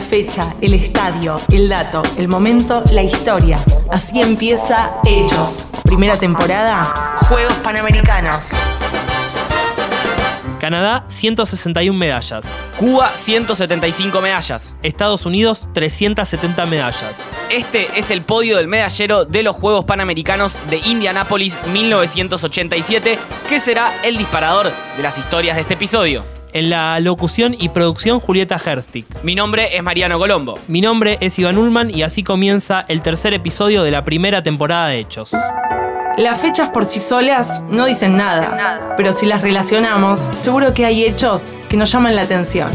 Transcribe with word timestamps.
fecha, 0.00 0.54
el 0.60 0.74
estadio, 0.74 1.40
el 1.52 1.68
dato, 1.68 2.02
el 2.16 2.28
momento, 2.28 2.82
la 2.92 3.02
historia. 3.02 3.58
Así 3.90 4.20
empieza 4.20 5.00
Hechos. 5.04 5.68
Primera 5.84 6.16
temporada, 6.16 6.92
Juegos 7.28 7.54
Panamericanos. 7.62 8.52
Canadá, 10.60 11.06
161 11.08 11.98
medallas. 11.98 12.44
Cuba, 12.76 13.10
175 13.16 14.20
medallas. 14.20 14.76
Estados 14.82 15.26
Unidos, 15.26 15.68
370 15.72 16.66
medallas. 16.66 17.16
Este 17.50 17.88
es 17.96 18.10
el 18.10 18.22
podio 18.22 18.58
del 18.58 18.68
medallero 18.68 19.24
de 19.24 19.42
los 19.42 19.56
Juegos 19.56 19.84
Panamericanos 19.84 20.56
de 20.68 20.78
Indianápolis 20.86 21.58
1987, 21.72 23.18
que 23.48 23.58
será 23.58 23.92
el 24.04 24.18
disparador 24.18 24.70
de 24.96 25.02
las 25.02 25.18
historias 25.18 25.56
de 25.56 25.62
este 25.62 25.74
episodio. 25.74 26.39
En 26.52 26.70
la 26.70 26.98
locución 27.00 27.54
y 27.58 27.68
producción, 27.68 28.18
Julieta 28.18 28.60
Herstick. 28.64 29.06
Mi 29.22 29.34
nombre 29.34 29.76
es 29.76 29.82
Mariano 29.82 30.18
Colombo. 30.18 30.58
Mi 30.66 30.80
nombre 30.80 31.16
es 31.20 31.38
Iván 31.38 31.58
Ullman 31.58 31.90
y 31.90 32.02
así 32.02 32.22
comienza 32.22 32.84
el 32.88 33.02
tercer 33.02 33.34
episodio 33.34 33.82
de 33.82 33.90
la 33.90 34.04
primera 34.04 34.42
temporada 34.42 34.88
de 34.88 34.98
Hechos. 34.98 35.32
Las 36.16 36.40
fechas 36.40 36.70
por 36.70 36.86
sí 36.86 36.98
solas 36.98 37.62
no 37.70 37.86
dicen 37.86 38.16
nada, 38.16 38.94
pero 38.96 39.12
si 39.12 39.26
las 39.26 39.42
relacionamos, 39.42 40.18
seguro 40.18 40.74
que 40.74 40.84
hay 40.84 41.04
hechos 41.04 41.54
que 41.68 41.76
nos 41.76 41.90
llaman 41.92 42.16
la 42.16 42.22
atención. 42.22 42.70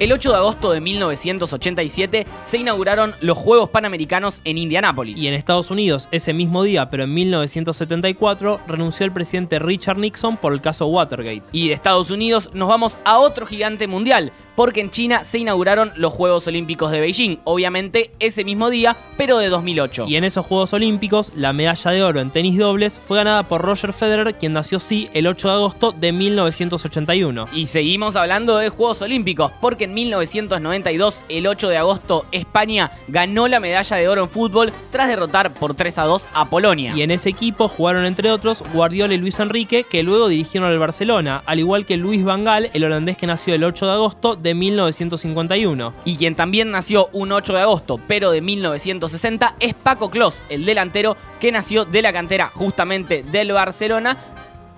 El 0.00 0.12
8 0.12 0.30
de 0.30 0.36
agosto 0.36 0.72
de 0.72 0.80
1987 0.80 2.26
se 2.42 2.58
inauguraron 2.58 3.14
los 3.20 3.38
Juegos 3.38 3.68
Panamericanos 3.68 4.40
en 4.44 4.58
Indianápolis. 4.58 5.16
Y 5.16 5.28
en 5.28 5.34
Estados 5.34 5.70
Unidos, 5.70 6.08
ese 6.10 6.34
mismo 6.34 6.64
día, 6.64 6.90
pero 6.90 7.04
en 7.04 7.14
1974, 7.14 8.60
renunció 8.66 9.06
el 9.06 9.12
presidente 9.12 9.60
Richard 9.60 9.98
Nixon 9.98 10.36
por 10.36 10.52
el 10.52 10.60
caso 10.60 10.88
Watergate. 10.88 11.44
Y 11.52 11.68
de 11.68 11.74
Estados 11.74 12.10
Unidos 12.10 12.50
nos 12.54 12.68
vamos 12.68 12.98
a 13.04 13.18
otro 13.18 13.46
gigante 13.46 13.86
mundial, 13.86 14.32
porque 14.56 14.80
en 14.80 14.90
China 14.90 15.22
se 15.22 15.38
inauguraron 15.38 15.92
los 15.94 16.12
Juegos 16.12 16.46
Olímpicos 16.48 16.90
de 16.90 17.00
Beijing, 17.00 17.38
obviamente 17.44 18.10
ese 18.18 18.44
mismo 18.44 18.70
día, 18.70 18.96
pero 19.16 19.38
de 19.38 19.48
2008. 19.48 20.06
Y 20.08 20.16
en 20.16 20.24
esos 20.24 20.44
Juegos 20.44 20.72
Olímpicos, 20.72 21.30
la 21.36 21.52
medalla 21.52 21.90
de 21.92 22.02
oro 22.02 22.20
en 22.20 22.32
tenis 22.32 22.58
dobles 22.58 23.00
fue 23.06 23.18
ganada 23.18 23.44
por 23.44 23.62
Roger 23.62 23.92
Federer, 23.92 24.36
quien 24.38 24.54
nació 24.54 24.80
sí 24.80 25.08
el 25.14 25.28
8 25.28 25.48
de 25.48 25.54
agosto 25.54 25.92
de 25.92 26.10
1981. 26.10 27.46
Y 27.52 27.66
seguimos 27.66 28.16
hablando 28.16 28.56
de 28.56 28.70
Juegos 28.70 29.02
Olímpicos, 29.02 29.52
porque 29.60 29.83
en 29.84 29.94
1992, 29.94 31.24
el 31.28 31.46
8 31.46 31.68
de 31.68 31.76
agosto, 31.76 32.26
España 32.32 32.90
ganó 33.08 33.48
la 33.48 33.60
medalla 33.60 33.96
de 33.96 34.08
oro 34.08 34.22
en 34.22 34.28
fútbol 34.28 34.72
tras 34.90 35.08
derrotar 35.08 35.54
por 35.54 35.74
3 35.74 35.98
a 35.98 36.04
2 36.04 36.28
a 36.32 36.50
Polonia. 36.50 36.92
Y 36.96 37.02
en 37.02 37.10
ese 37.10 37.28
equipo 37.28 37.68
jugaron 37.68 38.04
entre 38.04 38.30
otros 38.30 38.64
Guardiola 38.72 39.14
y 39.14 39.18
Luis 39.18 39.38
Enrique, 39.38 39.84
que 39.84 40.02
luego 40.02 40.28
dirigieron 40.28 40.70
al 40.70 40.78
Barcelona, 40.78 41.42
al 41.46 41.58
igual 41.58 41.86
que 41.86 41.96
Luis 41.96 42.24
Van 42.24 42.44
Gaal, 42.44 42.70
el 42.72 42.84
holandés 42.84 43.16
que 43.16 43.26
nació 43.26 43.54
el 43.54 43.64
8 43.64 43.86
de 43.86 43.92
agosto 43.92 44.36
de 44.36 44.54
1951. 44.54 45.94
Y 46.04 46.16
quien 46.16 46.34
también 46.34 46.70
nació 46.70 47.08
un 47.12 47.32
8 47.32 47.52
de 47.52 47.60
agosto, 47.60 48.00
pero 48.08 48.30
de 48.30 48.40
1960, 48.40 49.56
es 49.60 49.74
Paco 49.74 50.10
Clos, 50.10 50.44
el 50.48 50.64
delantero 50.64 51.16
que 51.40 51.52
nació 51.52 51.84
de 51.84 52.02
la 52.02 52.12
cantera 52.12 52.48
justamente 52.48 53.22
del 53.22 53.52
Barcelona, 53.52 54.16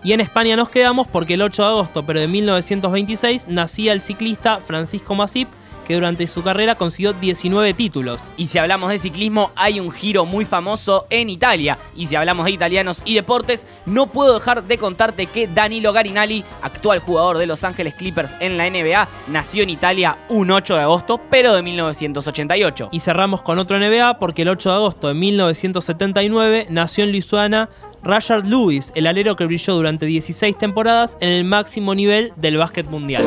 y 0.06 0.12
en 0.12 0.20
España 0.20 0.54
nos 0.54 0.68
quedamos 0.68 1.08
porque 1.08 1.34
el 1.34 1.42
8 1.42 1.62
de 1.62 1.68
agosto, 1.68 2.06
pero 2.06 2.20
de 2.20 2.28
1926, 2.28 3.48
nacía 3.48 3.92
el 3.92 4.00
ciclista 4.00 4.60
Francisco 4.60 5.16
Masip, 5.16 5.48
que 5.84 5.94
durante 5.94 6.28
su 6.28 6.44
carrera 6.44 6.76
consiguió 6.76 7.12
19 7.12 7.74
títulos. 7.74 8.30
Y 8.36 8.46
si 8.46 8.58
hablamos 8.58 8.90
de 8.90 9.00
ciclismo, 9.00 9.50
hay 9.56 9.80
un 9.80 9.90
giro 9.90 10.24
muy 10.24 10.44
famoso 10.44 11.08
en 11.10 11.28
Italia. 11.28 11.78
Y 11.96 12.06
si 12.06 12.14
hablamos 12.14 12.44
de 12.44 12.52
italianos 12.52 13.02
y 13.04 13.16
deportes, 13.16 13.66
no 13.84 14.06
puedo 14.06 14.34
dejar 14.34 14.62
de 14.62 14.78
contarte 14.78 15.26
que 15.26 15.48
Danilo 15.48 15.92
Garinali, 15.92 16.44
actual 16.62 17.00
jugador 17.00 17.38
de 17.38 17.46
Los 17.46 17.64
Ángeles 17.64 17.94
Clippers 17.94 18.32
en 18.38 18.56
la 18.56 18.70
NBA, 18.70 19.08
nació 19.26 19.64
en 19.64 19.70
Italia 19.70 20.18
un 20.28 20.52
8 20.52 20.76
de 20.76 20.82
agosto, 20.82 21.20
pero 21.30 21.52
de 21.52 21.62
1988. 21.62 22.91
Y 22.92 23.00
cerramos 23.00 23.42
con 23.42 23.58
otro 23.58 23.76
NBA 23.76 24.20
porque 24.20 24.42
el 24.42 24.50
8 24.50 24.68
de 24.68 24.76
agosto 24.76 25.08
de 25.08 25.14
1979 25.14 26.69
nació 26.70 27.02
en 27.02 27.10
Lituania 27.10 27.70
Rashard 28.06 28.47
Lewis, 28.47 28.93
el 28.94 29.06
alero 29.09 29.34
que 29.34 29.44
brilló 29.47 29.75
durante 29.75 30.06
16 30.06 30.56
temporadas 30.56 31.17
en 31.21 31.28
el 31.28 31.44
máximo 31.44 31.94
nivel 31.94 32.33
del 32.37 32.56
básquet 32.56 32.87
mundial. 32.87 33.25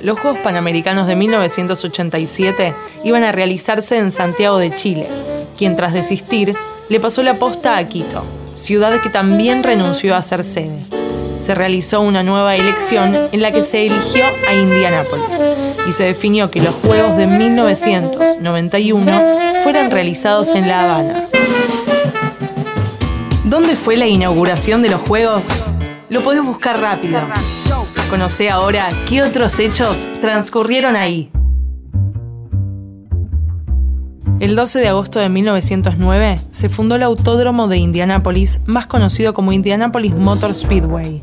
Los 0.00 0.18
Juegos 0.20 0.40
Panamericanos 0.40 1.06
de 1.08 1.16
1987 1.16 2.74
iban 3.04 3.24
a 3.24 3.32
realizarse 3.32 3.98
en 3.98 4.12
Santiago 4.12 4.58
de 4.58 4.74
Chile, 4.74 5.06
quien 5.58 5.74
tras 5.76 5.92
desistir 5.92 6.54
le 6.88 7.00
pasó 7.00 7.22
la 7.22 7.34
posta 7.34 7.76
a 7.76 7.88
Quito, 7.88 8.24
ciudad 8.54 9.00
que 9.00 9.10
también 9.10 9.62
renunció 9.64 10.14
a 10.14 10.22
ser 10.22 10.44
sede. 10.44 10.84
Se 11.40 11.56
realizó 11.56 12.00
una 12.00 12.22
nueva 12.22 12.54
elección 12.54 13.16
en 13.32 13.42
la 13.42 13.50
que 13.50 13.62
se 13.62 13.86
eligió 13.86 14.24
a 14.48 14.54
Indianápolis 14.54 15.40
y 15.88 15.92
se 15.92 16.04
definió 16.04 16.48
que 16.50 16.60
los 16.60 16.74
Juegos 16.76 17.16
de 17.16 17.26
1991 17.26 19.22
fueran 19.64 19.90
realizados 19.90 20.54
en 20.54 20.68
La 20.68 20.84
Habana. 20.84 21.31
¿Dónde 23.52 23.76
fue 23.76 23.98
la 23.98 24.06
inauguración 24.06 24.80
de 24.80 24.88
los 24.88 25.02
Juegos? 25.02 25.46
Lo 26.08 26.22
podés 26.22 26.42
buscar 26.42 26.80
rápido. 26.80 27.20
Conoce 28.08 28.48
ahora 28.48 28.88
qué 29.06 29.22
otros 29.22 29.58
hechos 29.58 30.08
transcurrieron 30.22 30.96
ahí. 30.96 31.30
El 34.40 34.56
12 34.56 34.78
de 34.78 34.88
agosto 34.88 35.18
de 35.18 35.28
1909 35.28 36.36
se 36.50 36.70
fundó 36.70 36.94
el 36.94 37.02
Autódromo 37.02 37.68
de 37.68 37.76
Indianápolis, 37.76 38.62
más 38.64 38.86
conocido 38.86 39.34
como 39.34 39.52
Indianapolis 39.52 40.14
Motor 40.14 40.54
Speedway. 40.54 41.20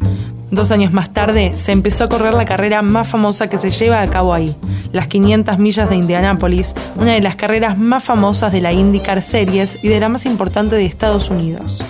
Dos 0.52 0.70
años 0.70 0.94
más 0.94 1.12
tarde 1.12 1.58
se 1.58 1.72
empezó 1.72 2.04
a 2.04 2.10
correr 2.10 2.36
la 2.36 2.46
carrera 2.46 2.84
más 2.84 3.08
famosa 3.08 3.48
que 3.48 3.58
se 3.58 3.72
lleva 3.72 4.04
a 4.04 4.10
cabo 4.12 4.36
ahí, 4.36 4.56
las 4.92 5.08
500 5.08 5.58
millas 5.58 5.90
de 5.90 5.96
Indianápolis, 5.96 6.76
una 6.96 7.14
de 7.14 7.22
las 7.22 7.36
carreras 7.36 7.80
más 7.80 8.04
famosas 8.04 8.52
de 8.52 8.62
la 8.62 8.72
IndyCar 8.72 9.24
Series 9.24 9.84
y 9.84 9.88
de 9.88 10.00
la 10.00 10.10
más 10.10 10.28
importante 10.28 10.76
de 10.76 10.86
Estados 10.86 11.32
Unidos. 11.32 11.84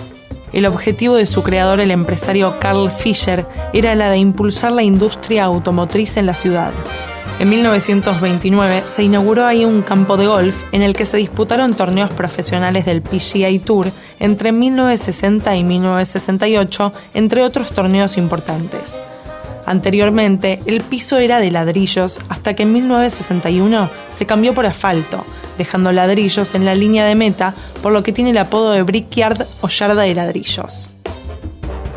El 0.52 0.66
objetivo 0.66 1.14
de 1.14 1.26
su 1.26 1.42
creador, 1.42 1.78
el 1.78 1.92
empresario 1.92 2.58
Carl 2.58 2.90
Fisher, 2.90 3.46
era 3.72 3.94
la 3.94 4.10
de 4.10 4.18
impulsar 4.18 4.72
la 4.72 4.82
industria 4.82 5.44
automotriz 5.44 6.16
en 6.16 6.26
la 6.26 6.34
ciudad. 6.34 6.72
En 7.38 7.48
1929 7.48 8.82
se 8.86 9.02
inauguró 9.04 9.46
ahí 9.46 9.64
un 9.64 9.82
campo 9.82 10.16
de 10.16 10.26
golf 10.26 10.64
en 10.72 10.82
el 10.82 10.94
que 10.94 11.06
se 11.06 11.16
disputaron 11.16 11.74
torneos 11.74 12.12
profesionales 12.12 12.84
del 12.84 13.00
PGA 13.00 13.48
Tour 13.64 13.90
entre 14.18 14.52
1960 14.52 15.56
y 15.56 15.64
1968, 15.64 16.92
entre 17.14 17.42
otros 17.42 17.72
torneos 17.72 18.18
importantes. 18.18 19.00
Anteriormente, 19.64 20.60
el 20.66 20.80
piso 20.82 21.18
era 21.18 21.38
de 21.38 21.50
ladrillos 21.50 22.18
hasta 22.28 22.54
que 22.54 22.64
en 22.64 22.72
1961 22.72 23.88
se 24.08 24.26
cambió 24.26 24.52
por 24.52 24.66
asfalto, 24.66 25.24
dejando 25.60 25.92
ladrillos 25.92 26.54
en 26.54 26.64
la 26.64 26.74
línea 26.74 27.04
de 27.04 27.14
meta, 27.14 27.54
por 27.82 27.92
lo 27.92 28.02
que 28.02 28.12
tiene 28.12 28.30
el 28.30 28.38
apodo 28.38 28.70
de 28.72 28.82
Brickyard 28.82 29.46
o 29.60 29.68
yarda 29.68 30.02
de 30.02 30.14
ladrillos. 30.14 30.88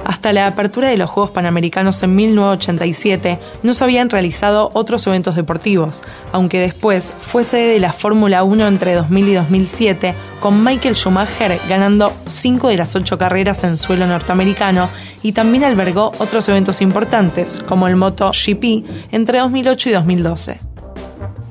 Hasta 0.06 0.34
la 0.34 0.48
apertura 0.48 0.90
de 0.90 0.98
los 0.98 1.10
Juegos 1.10 1.32
Panamericanos 1.32 2.04
en 2.04 2.14
1987 2.14 3.40
no 3.64 3.74
se 3.74 3.84
habían 3.86 4.10
realizado 4.10 4.70
otros 4.74 5.08
eventos 5.08 5.36
deportivos, 5.36 6.02
aunque 6.34 6.60
después 6.60 7.14
fue 7.20 7.46
sede 7.46 7.72
de 7.72 7.80
la 7.80 7.94
Fórmula 7.94 8.44
1 8.44 8.68
entre 8.68 8.96
2000 8.96 9.28
y 9.30 9.34
2007, 9.34 10.14
con 10.42 10.62
Michael 10.62 10.96
Schumacher 10.96 11.58
ganando 11.70 12.12
5 12.26 12.68
de 12.68 12.78
las 12.78 12.98
8 12.98 13.18
carreras 13.18 13.64
en 13.64 13.78
suelo 13.78 14.06
norteamericano 14.06 14.90
y 15.22 15.32
también 15.32 15.64
albergó 15.64 16.12
otros 16.20 16.50
eventos 16.50 16.82
importantes, 16.82 17.60
como 17.66 17.88
el 17.88 17.96
MotoGP 17.96 19.14
entre 19.14 19.40
2008 19.40 19.90
y 19.90 19.92
2012. 19.94 20.73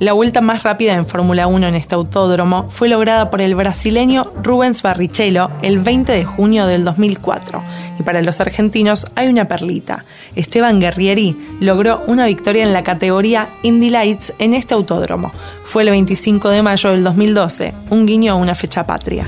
La 0.03 0.15
vuelta 0.15 0.41
más 0.41 0.65
rápida 0.65 0.95
en 0.95 1.07
Fórmula 1.07 1.47
1 1.47 1.69
en 1.69 1.77
este 1.77 1.95
autódromo 1.95 2.69
fue 2.71 2.89
lograda 2.89 3.31
por 3.31 3.41
el 3.41 3.55
brasileño 3.55 4.33
Rubens 4.43 4.83
Barrichello 4.83 5.49
el 5.63 5.79
20 5.79 6.11
de 6.11 6.25
junio 6.25 6.67
del 6.67 6.83
2004. 6.83 7.63
Y 8.01 8.03
para 8.03 8.21
los 8.21 8.41
argentinos 8.41 9.07
hay 9.15 9.29
una 9.29 9.47
perlita. 9.47 10.05
Esteban 10.35 10.81
Guerrieri 10.81 11.37
logró 11.61 12.03
una 12.09 12.27
victoria 12.27 12.65
en 12.65 12.73
la 12.73 12.83
categoría 12.83 13.47
Indy 13.63 13.91
Lights 13.91 14.35
en 14.41 14.55
este 14.55 14.75
autódromo. 14.75 15.31
Fue 15.65 15.85
el 15.85 15.91
25 15.91 16.49
de 16.49 16.63
mayo 16.65 16.91
del 16.91 17.05
2012, 17.05 17.73
un 17.91 18.05
guiño 18.05 18.33
a 18.33 18.37
una 18.37 18.57
fecha 18.57 18.85
patria. 18.85 19.25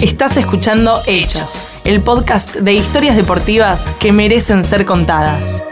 Estás 0.00 0.36
escuchando 0.36 1.00
Hechos, 1.06 1.68
el 1.84 2.02
podcast 2.02 2.56
de 2.56 2.74
historias 2.74 3.14
deportivas 3.14 3.88
que 4.00 4.10
merecen 4.10 4.64
ser 4.64 4.84
contadas. 4.84 5.62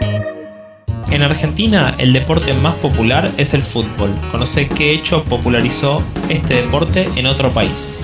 En 1.11 1.21
Argentina, 1.21 1.95
el 1.97 2.13
deporte 2.13 2.53
más 2.53 2.75
popular 2.75 3.29
es 3.37 3.53
el 3.53 3.61
fútbol. 3.61 4.11
Conoce 4.31 4.67
qué 4.67 4.91
hecho 4.91 5.23
popularizó 5.23 6.03
este 6.29 6.55
deporte 6.55 7.07
en 7.15 7.27
otro 7.27 7.49
país. 7.51 8.03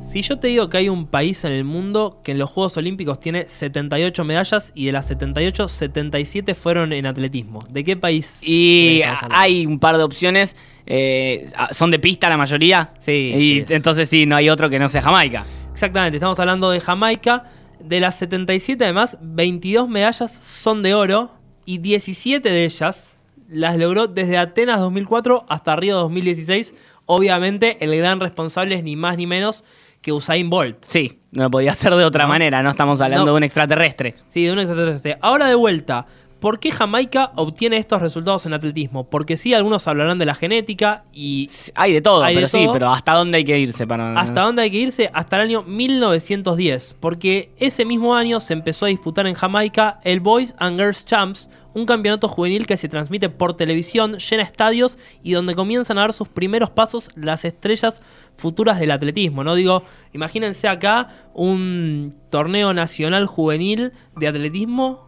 Si 0.00 0.22
yo 0.22 0.38
te 0.38 0.48
digo 0.48 0.68
que 0.68 0.78
hay 0.78 0.88
un 0.88 1.06
país 1.06 1.44
en 1.44 1.52
el 1.52 1.64
mundo 1.64 2.20
que 2.22 2.32
en 2.32 2.38
los 2.38 2.48
Juegos 2.48 2.76
Olímpicos 2.76 3.18
tiene 3.18 3.48
78 3.48 4.24
medallas 4.24 4.70
y 4.74 4.86
de 4.86 4.92
las 4.92 5.06
78, 5.06 5.66
77 5.66 6.54
fueron 6.54 6.92
en 6.92 7.06
atletismo, 7.06 7.66
¿de 7.68 7.84
qué 7.84 7.96
país? 7.96 8.40
Y 8.42 9.02
hay 9.30 9.66
un 9.66 9.78
par 9.78 9.96
de 9.96 10.04
opciones. 10.04 10.56
Eh, 10.86 11.46
¿Son 11.72 11.90
de 11.90 11.98
pista 11.98 12.28
la 12.28 12.36
mayoría? 12.36 12.92
Sí. 12.98 13.64
Y 13.68 13.74
entonces 13.74 14.08
sí, 14.08 14.24
no 14.24 14.36
hay 14.36 14.48
otro 14.48 14.70
que 14.70 14.78
no 14.78 14.88
sea 14.88 15.02
Jamaica. 15.02 15.44
Exactamente, 15.72 16.16
estamos 16.16 16.38
hablando 16.38 16.70
de 16.70 16.80
Jamaica. 16.80 17.44
De 17.80 18.00
las 18.00 18.16
77 18.18 18.82
además, 18.84 19.18
22 19.20 19.88
medallas 19.88 20.32
son 20.32 20.82
de 20.82 20.94
oro 20.94 21.30
y 21.64 21.78
17 21.78 22.48
de 22.48 22.64
ellas 22.64 23.12
las 23.48 23.76
logró 23.76 24.08
desde 24.08 24.38
Atenas 24.38 24.80
2004 24.80 25.46
hasta 25.48 25.76
Río 25.76 25.96
2016. 25.96 26.74
Obviamente 27.06 27.76
el 27.84 27.96
gran 27.96 28.18
responsable 28.20 28.74
es 28.74 28.82
ni 28.82 28.96
más 28.96 29.16
ni 29.16 29.26
menos 29.26 29.64
que 30.00 30.12
Usain 30.12 30.50
Bolt. 30.50 30.78
Sí, 30.86 31.20
no 31.30 31.50
podía 31.50 31.72
ser 31.74 31.94
de 31.94 32.04
otra 32.04 32.24
No. 32.24 32.28
manera, 32.30 32.62
no 32.62 32.70
estamos 32.70 33.00
hablando 33.00 33.26
No. 33.26 33.32
de 33.32 33.36
un 33.36 33.42
extraterrestre. 33.44 34.16
Sí, 34.32 34.44
de 34.44 34.52
un 34.52 34.58
extraterrestre. 34.58 35.18
Ahora 35.20 35.48
de 35.48 35.54
vuelta, 35.54 36.06
¿por 36.40 36.58
qué 36.60 36.70
Jamaica 36.70 37.32
obtiene 37.36 37.76
estos 37.76 38.00
resultados 38.00 38.46
en 38.46 38.54
atletismo? 38.54 39.08
Porque 39.08 39.36
sí, 39.36 39.54
algunos 39.54 39.86
hablarán 39.88 40.18
de 40.18 40.26
la 40.26 40.34
genética 40.34 41.04
y 41.12 41.50
Hay 41.74 41.92
de 41.92 42.00
todo, 42.02 42.22
Hay 42.22 42.34
de 42.34 42.40
pero 42.42 42.48
sí, 42.48 42.64
todo. 42.64 42.72
pero 42.72 42.90
¿hasta 42.90 43.14
dónde 43.14 43.38
hay 43.38 43.44
que 43.44 43.58
irse 43.58 43.86
para...? 43.86 44.18
¿Hasta 44.18 44.42
dónde 44.42 44.62
hay 44.62 44.70
que 44.70 44.78
irse? 44.78 45.10
Hasta 45.12 45.36
el 45.36 45.42
año 45.42 45.62
1910, 45.62 46.96
porque 47.00 47.52
ese 47.58 47.84
mismo 47.84 48.14
año 48.14 48.40
se 48.40 48.52
empezó 48.52 48.86
a 48.86 48.88
disputar 48.88 49.26
en 49.26 49.34
Jamaica 49.34 49.98
el 50.04 50.20
Boys 50.20 50.54
and 50.58 50.78
Girls 50.78 51.04
Champs, 51.04 51.50
un 51.74 51.84
campeonato 51.84 52.28
juvenil 52.28 52.66
que 52.66 52.78
se 52.78 52.88
transmite 52.88 53.28
por 53.28 53.54
televisión, 53.54 54.16
llena 54.18 54.42
estadios 54.42 54.98
y 55.22 55.32
donde 55.32 55.54
comienzan 55.54 55.98
a 55.98 56.02
dar 56.02 56.12
sus 56.14 56.28
primeros 56.28 56.70
pasos 56.70 57.10
las 57.14 57.44
estrellas 57.44 58.00
futuras 58.36 58.80
del 58.80 58.90
atletismo, 58.90 59.44
¿no? 59.44 59.54
Digo, 59.54 59.82
imagínense 60.14 60.68
acá 60.68 61.08
un 61.34 62.14
torneo 62.30 62.72
nacional 62.72 63.26
juvenil 63.26 63.92
de 64.16 64.28
atletismo 64.28 65.05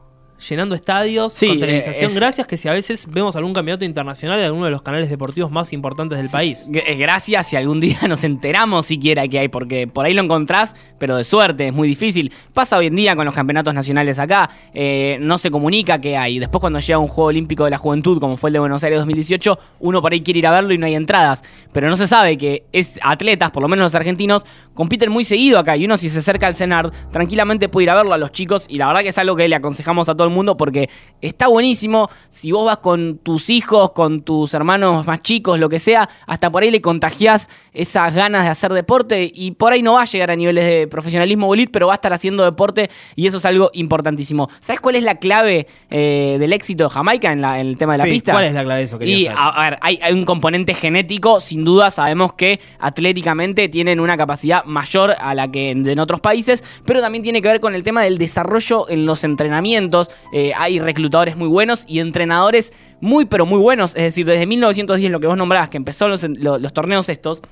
llenando 0.49 0.75
estadios 0.75 1.33
Sí, 1.33 1.49
con 1.49 1.57
eh, 1.57 1.61
televisación. 1.61 2.11
es- 2.11 2.15
Gracias 2.17 2.47
que 2.47 2.57
si 2.57 2.69
a 2.69 2.73
veces 2.73 3.07
vemos 3.11 3.35
algún 3.37 3.53
campeonato 3.53 3.85
internacional 3.85 4.39
en 4.39 4.45
alguno 4.47 4.67
de 4.67 4.71
los 4.71 4.83
canales 4.83 5.11
deportivos 5.11 5.51
más 5.51 5.73
importantes 5.73 6.19
del 6.19 6.31
país. 6.31 6.69
G- 6.71 6.83
Es 6.87 6.99
gracias 6.99 7.49
si 7.49 7.57
algún 7.57 7.81
día 7.81 7.99
nos 8.09 8.25
enteramos 8.25 8.87
siquiera 8.87 9.27
que 9.29 9.39
hay, 9.39 9.49
porque 9.49 9.87
por 9.89 10.07
ahí 10.07 10.15
lo 10.15 10.23
encontrás, 10.23 10.75
pero 10.99 11.17
de 11.17 11.25
suerte, 11.25 11.69
es 11.69 11.73
muy 11.75 11.89
difícil. 11.89 12.33
Pasa 12.55 12.77
hoy 12.77 12.87
en 12.87 12.97
día 12.97 13.17
con 13.17 13.25
los 13.25 13.35
campeonatos 13.35 13.75
nacionales 13.75 14.19
acá, 14.19 14.49
eh, 14.75 15.19
no 15.21 15.39
se 15.39 15.51
comunica 15.51 16.01
que 16.01 16.17
hay. 16.17 16.39
Después 16.39 16.61
cuando 16.61 16.79
llega 16.79 16.99
un 16.99 17.09
Juego 17.09 17.29
Olímpico 17.29 17.65
de 17.65 17.71
la 17.71 17.79
Juventud, 17.79 18.21
como 18.21 18.37
fue 18.37 18.51
el 18.51 18.55
de 18.55 18.59
Buenos 18.61 18.85
Aires 18.85 18.99
2018, 19.01 19.59
uno 19.81 20.01
por 20.03 20.13
ahí 20.13 20.21
quiere 20.23 20.39
ir 20.39 20.47
a 20.47 20.53
verlo 20.53 20.73
y 20.73 20.79
no 20.79 20.87
hay 20.87 20.95
entradas. 20.95 21.43
Pero 21.73 21.89
no 21.89 21.97
se 21.97 22.07
sabe 22.07 22.37
que 22.37 22.65
es 22.73 22.99
atletas, 23.03 23.51
por 23.51 23.63
lo 23.63 23.69
menos 23.69 23.85
los 23.85 23.95
argentinos, 23.95 24.45
compiten 24.75 25.11
muy 25.11 25.25
seguido 25.25 25.59
acá 25.59 25.77
y 25.77 25.85
uno 25.85 25.97
si 25.97 26.09
se 26.11 26.21
acerca 26.21 26.47
al 26.47 26.55
CENAR, 26.55 26.91
tranquilamente 27.11 27.69
puede 27.69 27.85
ir 27.85 27.91
a 27.91 27.95
verlo 27.97 28.13
a 28.15 28.19
los 28.19 28.31
chicos 28.33 28.67
y 28.69 28.79
la 28.79 28.87
verdad 28.87 29.01
que 29.03 29.09
es 29.09 29.19
algo 29.19 29.35
que 29.37 29.49
le 29.49 29.57
aconsejamos 29.57 30.09
a 30.09 30.15
todo 30.15 30.28
el 30.29 30.35
mundo 30.35 30.57
porque 30.57 30.89
está 31.21 31.49
buenísimo. 31.49 32.09
Si 32.29 32.53
vos 32.53 32.65
vas 32.67 32.79
con 32.79 33.19
tus 33.19 33.51
hijos, 33.51 33.93
con 33.93 34.23
tus 34.23 34.55
hermanos 34.55 35.07
más 35.07 35.23
chicos, 35.23 35.59
lo 35.59 35.69
que 35.69 35.79
sea, 35.79 36.09
hasta 36.27 36.51
por 36.51 36.63
ahí 36.63 36.71
le 36.71 36.81
contagiás 36.81 37.49
esas 37.73 38.15
ganas 38.15 38.45
de 38.45 38.51
hacer 38.51 38.73
deporte 38.73 39.31
y 39.35 39.53
por 39.53 39.73
ahí 39.73 39.83
no 39.83 39.95
va 39.95 40.03
a 40.03 40.05
llegar 40.05 40.31
a 40.31 40.37
niveles 40.37 40.65
de 40.65 40.87
profesionalismo 40.89 41.47
bolit, 41.47 41.71
pero 41.73 41.87
va 41.89 41.95
a 41.95 41.97
estar 41.97 42.13
haciendo 42.13 42.45
deporte 42.45 42.91
y 43.17 43.27
eso 43.27 43.39
es 43.39 43.45
algo 43.47 43.71
importantísimo. 43.75 44.49
¿Sabes 44.61 44.81
cuál 44.81 44.95
es 44.97 45.03
la 45.03 45.17
clave 45.17 45.67
eh, 45.91 46.37
del 46.39 46.53
éxito 46.53 46.85
de 46.85 46.91
Jamaica 46.91 47.33
en, 47.33 47.41
la- 47.43 47.61
en 47.61 47.67
el 47.69 47.77
tema 47.79 47.93
de 47.93 47.99
la 47.99 48.05
Sí, 48.05 48.11
pista? 48.11 48.33
¿Cuál 48.33 48.45
es 48.45 48.55
la 48.55 48.65
clave 48.65 48.81
de 48.81 48.85
eso? 48.87 48.99
Y 49.03 49.25
saber. 49.27 49.39
a, 49.39 49.49
a 49.49 49.71
ver, 49.71 49.79
hay, 49.83 49.99
hay 50.03 50.13
un 50.13 50.25
componente 50.25 50.75
genético, 50.75 51.41
sin 51.41 51.65
duda 51.65 51.91
sabemos 51.91 52.33
que 52.35 52.61
atléticamente 52.79 53.69
tienen 53.69 54.01
una 54.01 54.17
capacidad 54.17 54.65
mayor 54.65 55.15
a 55.19 55.35
la 55.35 55.51
que 55.51 55.71
en, 55.71 55.89
en 55.89 55.99
otros 55.99 56.21
países, 56.21 56.63
pero 56.85 57.01
también 57.01 57.23
tiene 57.23 57.41
que 57.41 57.49
ver 57.49 57.61
con 57.61 57.75
el 57.75 57.83
tema 57.83 58.03
del 58.03 58.19
desarrollo 58.19 58.89
en 58.89 59.07
los 59.07 59.25
entrenamientos. 59.25 60.11
Eh, 60.33 60.53
hay 60.57 60.79
reclutadores 60.79 61.37
muy 61.37 61.49
buenos 61.49 61.85
y 61.89 62.01
entrenadores 62.01 62.73
muy 63.01 63.25
pero 63.27 63.47
muy 63.47 63.61
buenos, 63.61 63.95
es 63.97 64.03
decir, 64.03 64.27
desde 64.27 64.47
1910 64.47 65.11
lo 65.13 65.21
que 65.21 65.27
vos 65.27 65.37
nombrabas, 65.37 65.69
que 65.69 65.77
empezó 65.77 66.09
los, 66.09 66.23
los- 66.23 66.73
torneos 66.73 67.09
estos. 67.09 67.43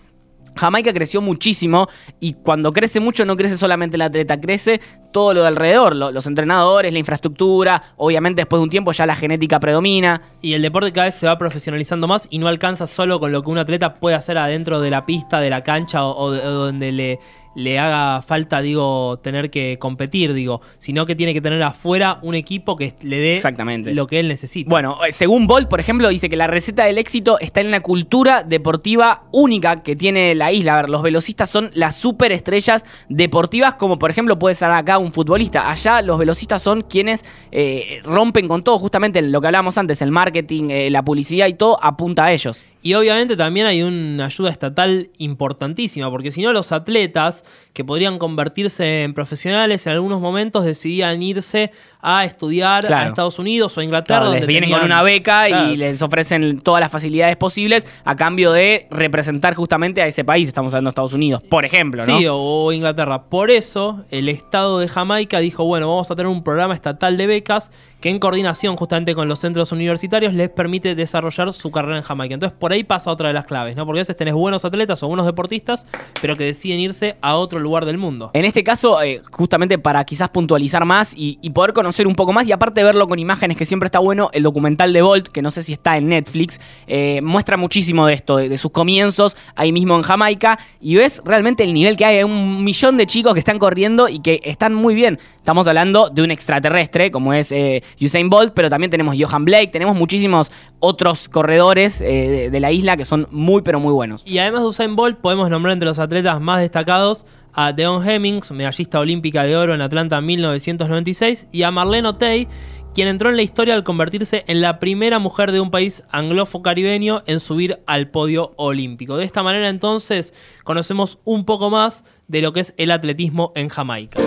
Jamaica 0.59 0.91
creció 0.95 1.21
muchísimo 1.21 1.87
y 2.19 2.33
cuando 2.33 2.73
crece 2.73 2.99
mucho 2.99 3.27
no 3.27 3.37
crece 3.37 3.59
solamente 3.59 3.97
el 3.97 4.03
atleta, 4.03 4.41
crece 4.41 4.81
todo 5.13 5.35
lo 5.35 5.43
de 5.43 5.49
alrededor, 5.49 5.95
lo- 5.95 6.11
los 6.13 6.27
entrenadores, 6.27 6.93
la 6.95 6.99
infraestructura, 6.99 7.83
obviamente 7.97 8.41
después 8.41 8.61
de 8.61 8.65
un 8.65 8.71
tiempo 8.71 8.93
ya 8.93 9.05
la 9.05 9.15
genética 9.17 9.61
predomina. 9.61 10.23
Y 10.41 10.55
el 10.55 10.63
deporte 10.63 10.93
cada 10.93 11.07
vez 11.07 11.15
se 11.15 11.27
va 11.27 11.37
profesionalizando 11.37 12.07
más 12.09 12.27
y 12.31 12.39
no 12.39 12.49
alcanza 12.49 12.87
solo 12.87 13.21
con 13.21 13.33
lo 13.33 13.43
que 13.43 13.51
un 13.51 13.59
atleta 13.59 13.97
puede 13.97 14.17
hacer 14.17 14.39
adentro 14.39 14.81
de 14.81 14.89
la 14.91 15.05
pista, 15.05 15.41
de 15.41 15.51
la 15.51 15.63
cancha 15.63 16.05
o, 16.07 16.13
o 16.13 16.27
o 16.29 16.51
donde 16.53 16.91
le, 16.91 17.19
le 17.57 17.79
haga 17.79 18.23
falta, 18.23 18.61
digo, 18.61 19.19
tener 19.23 19.51
que 19.51 19.79
competir, 19.79 20.35
digo, 20.35 20.61
sino 20.79 21.07
que 21.07 21.17
tiene 21.17 21.33
que 21.35 21.41
tener 21.41 21.63
afuera 21.63 22.19
un 22.23 22.35
equipo 22.35 22.77
que 22.77 22.95
le 23.01 23.19
dé 23.19 23.37
Exactamente. 23.37 23.95
lo 23.95 24.07
que 24.07 24.21
él 24.21 24.29
necesita. 24.29 24.69
Bueno, 24.69 24.99
eh, 25.09 25.11
según 25.11 25.47
Bolt, 25.47 25.69
por 25.69 25.81
ejemplo, 25.81 26.09
dice 26.09 26.29
que 26.29 26.37
la 26.37 26.47
receta 26.47 26.85
del 26.85 26.99
éxito 26.99 27.39
está 27.41 27.63
en 27.63 27.71
la 27.71 27.81
cultura 27.81 28.43
deportiva 28.43 29.25
única 29.33 29.83
que 29.83 29.97
tiene 29.97 30.35
la 30.35 30.53
isla. 30.53 30.75
A 30.75 30.83
ver, 30.83 30.91
los 30.91 31.03
velocistas 31.03 31.49
son 31.49 31.71
las 31.73 31.97
superestrellas 31.97 32.85
deportivas, 33.09 33.75
como 33.75 33.99
por 33.99 34.11
ejemplo 34.11 34.39
puede 34.39 34.55
ser 34.55 34.71
acá 34.71 34.99
un 34.99 35.11
futbolista. 35.13 35.71
Allá 35.71 36.03
los 36.03 36.19
velocistas 36.19 36.63
son 36.63 36.83
quienes 36.83 37.25
eh, 37.53 38.01
rompen 38.05 38.49
con 38.49 38.63
todo, 38.63 38.79
justamente 38.79 39.23
lo 39.23 39.41
que 39.41 39.47
hablábamos 39.47 39.79
antes, 39.79 40.03
el 40.03 40.11
marketing, 40.11 40.69
eh, 40.69 40.91
la 40.91 41.03
publicidad 41.03 41.47
y 41.47 41.55
todo 41.55 41.83
apunta 41.83 42.27
a 42.27 42.33
ellos. 42.33 42.63
Y 42.87 42.95
obviamente 42.95 43.35
también 43.37 43.67
hay 43.67 43.83
una 43.83 44.27
ayuda 44.27 44.49
estatal 44.49 45.11
importantísima, 45.19 46.09
porque 46.09 46.31
si 46.31 46.41
no 46.41 46.53
los 46.53 46.71
atletas 46.71 47.43
que 47.73 47.85
podrían 47.85 48.17
convertirse 48.17 49.03
en 49.03 49.13
profesionales 49.13 49.85
en 49.89 49.95
algunos 49.95 50.21
momentos 50.21 50.65
decidían 50.65 51.21
irse 51.21 51.73
a 52.01 52.25
estudiar 52.25 52.87
a. 52.93 53.09
Estados 53.09 53.41
Unidos 53.41 53.77
o 53.77 53.81
a 53.81 53.85
Inglaterra. 53.85 54.21
Claro, 54.21 54.33
les 54.35 54.47
vienen 54.47 54.71
tenían- 54.71 54.79
con 54.83 54.87
una 54.87 55.03
beca 55.03 55.47
Claro. 55.49 55.73
y 55.73 55.77
les 55.77 56.01
ofrecen 56.01 56.61
todas 56.61 56.81
las 56.81 56.93
facilidades 56.93 57.37
posibles 57.37 57.89
a 58.05 58.15
cambio 58.15 58.53
de 58.53 58.87
representar 58.93 59.55
justamente 59.55 60.01
a 60.01 60.07
ese 60.07 60.23
país. 60.25 60.47
Estamos 60.47 60.73
hablando 60.73 60.91
de 60.91 60.93
Estados 60.93 61.13
Unidos, 61.13 61.43
por 61.43 61.65
ejemplo, 61.65 62.07
¿no? 62.07 62.19
Sí, 62.19 62.27
o, 62.29 62.37
o 62.37 62.73
Inglaterra. 62.73 63.25
Por 63.25 63.51
eso, 63.51 64.05
el 64.13 64.29
Estado 64.29 64.79
de 64.79 64.87
Jamaica 64.87 65.41
dijo, 65.41 65.65
bueno, 65.65 65.89
vamos 65.89 66.09
a 66.09 66.15
tener 66.15 66.29
un 66.29 66.45
programa 66.45 66.73
estatal 66.75 67.17
de 67.17 67.27
becas 67.27 67.73
que 68.01 68.11
en 68.11 68.21
coordinación 68.21 68.77
justamente 68.77 69.15
con 69.17 69.27
los 69.27 69.41
centros 69.41 69.73
universitarios 69.73 70.33
les 70.35 70.51
permite 70.51 70.95
desarrollar 70.95 71.53
su 71.53 71.73
carrera 71.73 71.97
en 71.97 72.03
Jamaica. 72.05 72.35
Entonces, 72.35 72.57
por 72.57 72.71
ahí 72.73 72.76
pasa 72.85 73.11
otra 73.11 73.29
de 73.29 73.35
las 73.35 73.45
claves, 73.45 73.77
¿no? 73.77 73.87
Porque 73.87 74.01
a 74.01 74.03
veces 74.03 74.17
tenés 74.17 74.35
buenos 74.35 74.65
atletas 74.65 75.03
o 75.03 75.09
buenos 75.09 75.27
deportistas, 75.27 75.87
pero 76.21 76.37
que 76.37 76.45
deciden 76.45 76.81
irse 76.81 77.17
a 77.21 77.37
otro 77.37 77.59
lugar 77.59 77.85
del 77.85 77.99
mundo. 77.99 78.31
En 78.33 78.45
este 78.45 78.63
caso, 78.65 79.03
eh, 79.03 79.23
justamente 79.31 79.79
para 79.79 80.05
quizás 80.05 80.29
puntualizar 80.31 80.85
más 80.85 81.13
y, 81.17 81.37
poder 81.51 81.73
conocer 81.73 82.07
un 82.07 82.15
poco 82.15 82.35
más 82.35 82.47
y 82.47 82.53
aparte 82.53 82.85
verlo 82.85 83.09
con 83.09 83.19
imágenes, 83.19 83.57
que 83.57 83.65
siempre 83.65 83.87
está 83.87 83.99
bueno, 83.99 84.29
el 84.35 84.43
documental 84.43 84.93
de 84.93 85.01
Bolt, 85.01 85.29
que 85.29 85.41
no 85.41 85.51
sé 85.51 85.63
si 85.63 85.73
está 85.73 85.97
en 85.97 86.09
Netflix, 86.09 86.61
eh, 86.87 87.21
muestra 87.23 87.57
muchísimo 87.57 88.07
de 88.07 88.13
esto, 88.13 88.37
de, 88.37 88.59
sus 88.59 88.73
comienzos 88.73 89.37
ahí 89.55 89.73
mismo 89.73 89.97
en 89.97 90.03
Jamaica 90.03 90.59
y 90.81 90.97
ves 90.97 91.23
realmente 91.25 91.63
el 91.63 91.73
nivel 91.73 91.97
que 91.97 92.05
hay. 92.05 92.19
Hay 92.19 92.25
un 92.25 92.63
millón 92.63 92.99
de 92.99 93.07
chicos 93.07 93.33
que 93.33 93.39
están 93.39 93.59
corriendo 93.59 94.09
y 94.09 94.19
que 94.19 94.41
están 94.45 94.75
muy 94.75 94.95
bien. 94.95 95.19
Estamos 95.39 95.67
hablando 95.67 96.11
de 96.11 96.23
un 96.23 96.31
extraterrestre 96.31 97.11
como 97.11 97.33
es 97.33 97.53
eh, 97.53 97.83
Usain 98.01 98.29
Bolt, 98.29 98.53
pero 98.53 98.69
también 98.69 98.91
tenemos 98.91 99.17
Johan 99.19 99.45
Blake, 99.45 99.69
tenemos 99.69 99.97
muchísimos 99.97 100.53
otros 100.81 101.29
corredores 101.29 102.01
de, 102.01 102.56
de 102.57 102.61
la 102.61 102.73
isla 102.73 102.97
que 102.97 103.05
son 103.05 103.27
muy 103.31 103.61
pero 103.61 103.81
muy 103.81 103.93
buenos. 103.93 104.23
Y 104.25 104.39
además 104.39 104.63
de 104.63 104.69
Usain 104.69 104.97
Bolt, 104.97 105.19
podemos 105.19 105.51
nombrar 105.51 105.75
entre 105.75 105.87
los 105.87 105.99
atletas 105.99 106.41
más 106.41 106.61
destacados 106.61 107.27
a 107.53 107.75
Deon 107.75 108.09
Hemmings, 108.09 108.51
medallista 108.51 108.99
olímpica 108.99 109.43
de 109.43 109.55
oro 109.59 109.75
en 109.75 109.83
Atlanta 109.83 110.17
en 110.17 110.25
1996, 110.25 111.49
y 111.53 111.65
a 111.65 111.71
Marlene 111.71 112.09
Otey, 112.09 112.49
quien 112.95 113.09
entró 113.09 113.29
en 113.29 113.37
la 113.37 113.43
historia 113.43 113.75
al 113.75 113.85
convertirse 113.85 114.43
en 114.47 114.63
la 114.63 114.79
primera 114.79 115.19
mujer 115.19 115.53
de 115.53 115.61
un 115.61 115.71
país 115.71 116.03
anglofo-caribeño 116.13 117.23
en 117.27 117.41
subir 117.41 117.83
al 117.87 118.09
podio 118.09 118.55
olímpico. 118.57 119.19
De 119.19 119.27
esta 119.27 119.43
manera 119.43 119.69
entonces 119.69 120.33
conocemos 120.65 121.19
un 121.25 121.45
poco 121.45 121.69
más 121.69 122.05
de 122.27 122.41
lo 122.41 122.55
que 122.55 122.61
es 122.61 122.73
el 122.79 122.91
atletismo 122.91 123.53
en 123.55 123.69
Jamaica. 123.69 124.19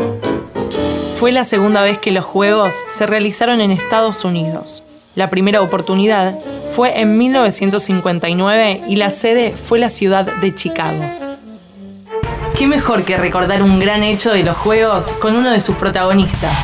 Fue 1.15 1.31
la 1.31 1.45
segunda 1.45 1.81
vez 1.81 1.98
que 1.98 2.12
los 2.12 2.25
Juegos 2.25 2.75
se 2.88 3.07
realizaron 3.07 3.59
en 3.59 3.71
Estados 3.71 4.24
Unidos. 4.24 4.83
La 5.16 5.30
primera 5.30 5.62
oportunidad 5.62 6.38
fue 6.72 7.00
en 7.00 7.18
1959 7.18 8.84
y 8.88 8.96
la 8.96 9.10
sede 9.10 9.51
fue 9.51 9.80
la 9.80 9.89
ciudad 9.89 10.25
de 10.39 10.54
Chicago. 10.54 11.04
¿Qué 12.56 12.68
mejor 12.68 13.06
que 13.06 13.18
recordar 13.18 13.63
un 13.63 13.80
gran 13.80 14.04
hecho 14.04 14.32
de 14.32 14.44
los 14.44 14.56
Juegos 14.56 15.13
con 15.13 15.36
uno 15.36 15.51
de 15.51 15.62
sus 15.62 15.75
protagonistas? 15.78 16.58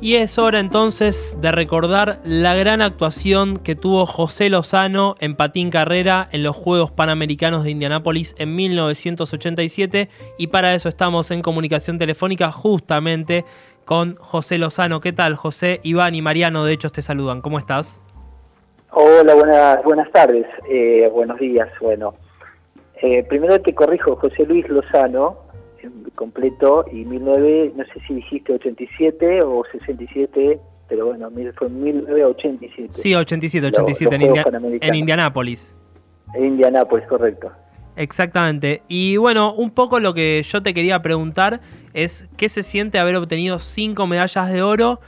Y 0.00 0.16
es 0.16 0.38
hora 0.38 0.58
entonces 0.58 1.36
de 1.40 1.52
recordar 1.52 2.20
la 2.24 2.54
gran 2.54 2.82
actuación 2.82 3.58
que 3.58 3.74
tuvo 3.74 4.06
José 4.06 4.48
Lozano 4.48 5.16
en 5.20 5.34
patín 5.34 5.70
carrera 5.70 6.28
en 6.32 6.42
los 6.42 6.56
Juegos 6.56 6.90
Panamericanos 6.90 7.64
de 7.64 7.72
Indianápolis 7.72 8.34
en 8.38 8.56
1987 8.56 10.08
y 10.38 10.46
para 10.46 10.74
eso 10.74 10.88
estamos 10.88 11.30
en 11.30 11.42
comunicación 11.42 11.98
telefónica 11.98 12.50
justamente 12.50 13.44
con 13.88 14.16
José 14.16 14.58
Lozano. 14.58 15.00
¿Qué 15.00 15.14
tal 15.14 15.34
José? 15.34 15.80
Iván 15.82 16.14
y 16.14 16.20
Mariano 16.20 16.66
de 16.66 16.74
hecho 16.74 16.90
te 16.90 17.00
saludan. 17.00 17.40
¿Cómo 17.40 17.58
estás? 17.58 18.02
Hola, 18.90 19.34
buenas, 19.34 19.82
buenas 19.82 20.12
tardes, 20.12 20.44
eh, 20.68 21.08
buenos 21.10 21.38
días. 21.38 21.70
Bueno, 21.80 22.14
eh, 23.00 23.24
primero 23.24 23.58
te 23.62 23.74
corrijo, 23.74 24.14
José 24.16 24.44
Luis 24.44 24.68
Lozano, 24.68 25.38
en 25.82 26.04
completo, 26.14 26.84
y 26.92 27.04
19, 27.04 27.72
no 27.76 27.84
sé 27.84 27.92
si 28.06 28.14
dijiste 28.16 28.52
87 28.52 29.40
o 29.42 29.62
67, 29.72 30.60
pero 30.86 31.06
bueno, 31.06 31.30
fue 31.56 31.70
1987. 31.70 32.92
Sí, 32.92 33.14
87, 33.14 33.70
Los- 33.70 33.78
87 33.78 34.14
en, 34.16 34.20
los 34.20 34.30
Juegos 34.42 34.52
India- 34.74 34.88
en 34.88 34.94
Indianápolis. 34.94 35.76
En 36.34 36.44
Indianápolis, 36.44 37.06
correcto. 37.06 37.50
Exactamente. 37.98 38.82
Y 38.86 39.16
bueno, 39.16 39.52
un 39.52 39.72
poco 39.72 39.98
lo 39.98 40.14
que 40.14 40.40
yo 40.44 40.62
te 40.62 40.72
quería 40.72 41.02
preguntar 41.02 41.60
es 41.94 42.30
qué 42.36 42.48
se 42.48 42.62
siente 42.62 43.00
haber 43.00 43.16
obtenido 43.16 43.58
cinco 43.58 44.06
medallas 44.06 44.52
de 44.52 44.62
oro 44.62 45.00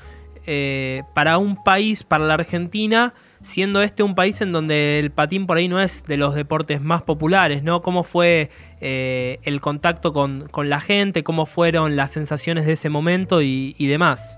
eh, 0.45 1.05
para 1.15 1.39
un 1.39 1.63
país, 1.63 2.03
para 2.03 2.25
la 2.25 2.35
Argentina, 2.35 3.15
siendo 3.43 3.81
este 3.81 4.03
un 4.03 4.17
país 4.17 4.41
en 4.41 4.51
donde 4.51 4.99
el 4.99 5.13
patín 5.13 5.47
por 5.47 5.57
ahí 5.57 5.69
no 5.69 5.81
es 5.81 6.05
de 6.05 6.17
los 6.17 6.35
deportes 6.35 6.81
más 6.81 7.03
populares, 7.03 7.63
¿no? 7.63 7.81
¿Cómo 7.81 8.03
fue 8.03 8.51
eh, 8.81 9.39
el 9.45 9.61
contacto 9.61 10.13
con, 10.13 10.49
con, 10.51 10.69
la 10.69 10.81
gente? 10.81 11.23
¿Cómo 11.23 11.47
fueron 11.47 11.95
las 11.95 12.11
sensaciones 12.11 12.67
de 12.67 12.73
ese 12.73 12.89
momento 12.89 13.41
y, 13.41 13.77
y 13.79 13.87
demás? 13.87 14.37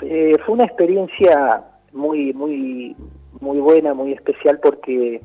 Eh, 0.00 0.36
fue 0.44 0.56
una 0.56 0.64
experiencia 0.64 1.62
muy, 1.92 2.32
muy, 2.32 2.96
muy 3.40 3.58
buena, 3.60 3.94
muy 3.94 4.14
especial 4.14 4.58
porque, 4.60 5.20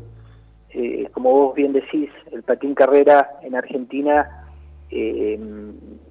eh, 0.73 1.07
como 1.11 1.31
vos 1.31 1.55
bien 1.55 1.73
decís, 1.73 2.09
el 2.31 2.43
patín 2.43 2.75
carrera 2.75 3.29
en 3.41 3.55
Argentina 3.55 4.43
eh, 4.95 5.39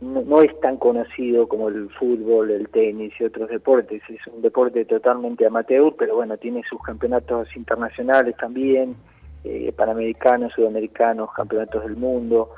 no, 0.00 0.42
es 0.42 0.58
tan 0.60 0.76
conocido 0.76 1.46
como 1.46 1.68
el 1.68 1.88
fútbol, 1.90 2.50
el 2.50 2.68
tenis 2.68 3.12
y 3.20 3.24
otros 3.24 3.48
deportes. 3.48 4.02
Es 4.08 4.26
un 4.26 4.42
deporte 4.42 4.84
totalmente 4.84 5.46
amateur, 5.46 5.94
pero 5.96 6.16
bueno, 6.16 6.36
tiene 6.36 6.62
sus 6.68 6.82
campeonatos 6.82 7.54
internacionales 7.54 8.34
también, 8.40 8.96
eh, 9.44 9.72
panamericanos, 9.76 10.52
sudamericanos, 10.54 11.32
campeonatos 11.32 11.84
del 11.84 11.96
mundo. 11.96 12.50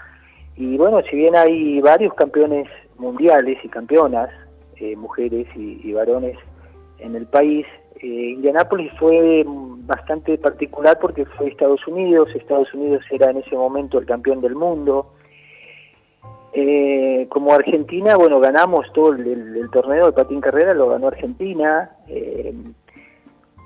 Y 0.57 0.79
bueno, 0.79 1.03
si 1.11 1.17
bien 1.17 1.37
hay 1.37 1.81
varios 1.83 2.15
campeones 2.15 2.69
mundiales 2.97 3.59
y 3.63 3.69
campeonas, 3.69 4.31
eh, 4.77 4.97
mujeres 4.97 5.47
y, 5.55 5.93
varones 5.93 6.39
en 7.01 7.17
el 7.17 7.27
país, 7.27 7.67
eh, 8.05 8.31
Indianápolis 8.33 8.93
fue 8.99 9.45
bastante 9.47 10.37
particular 10.37 10.99
porque 11.01 11.25
fue 11.25 11.49
Estados 11.49 11.87
Unidos, 11.87 12.29
Estados 12.35 12.73
Unidos 12.75 13.03
era 13.11 13.31
en 13.31 13.39
ese 13.39 13.57
momento 13.57 13.99
el 13.99 14.05
campeón 14.05 14.43
del 14.43 14.55
mundo, 14.55 15.15
eh, 16.53 17.27
como 17.31 17.55
Argentina, 17.55 18.15
bueno, 18.17 18.41
ganamos 18.41 18.93
todo 18.93 19.13
el, 19.13 19.69
torneo 19.73 20.07
de 20.07 20.13
patín 20.13 20.41
carrera, 20.41 20.75
lo 20.75 20.91
ganó 20.91 21.09
Argentina. 21.09 21.91
Eh, 22.07 22.55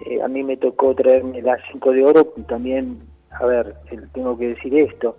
eh, 0.07 0.23
a 0.23 0.29
mí 0.29 0.45
me 0.45 0.57
tocó 0.57 0.95
traerme 0.95 1.43
las 1.43 1.61
5 1.73 1.93
de 1.93 2.05
oro, 2.05 2.25
también, 2.49 3.01
a 3.31 3.45
ver, 3.45 3.75
tengo 4.15 4.39
que 4.39 4.51
decir 4.51 4.75
esto, 4.75 5.17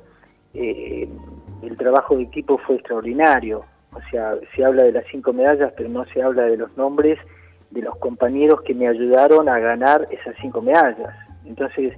el 0.54 1.78
trabajo 1.78 2.16
de 2.16 2.24
equipo 2.24 2.58
fue 2.58 2.76
extraordinario. 2.78 3.66
O 3.94 4.00
sea, 4.10 4.36
se 4.56 4.64
habla 4.64 4.84
de 4.84 4.94
las 4.94 5.06
5 5.12 5.34
medallas, 5.34 5.74
pero 5.76 5.90
no 5.90 6.06
se 6.06 6.22
habla 6.24 6.44
de 6.44 6.56
los 6.56 6.76
nombres 6.78 7.20
de 7.72 7.82
los 7.82 7.96
compañeros 7.98 8.62
que 8.62 8.74
me 8.74 8.88
ayudaron 8.88 9.48
a 9.48 9.60
ganar 9.60 10.08
esas 10.12 10.36
5 10.42 10.62
medallas. 10.62 11.16
Entonces, 11.46 11.94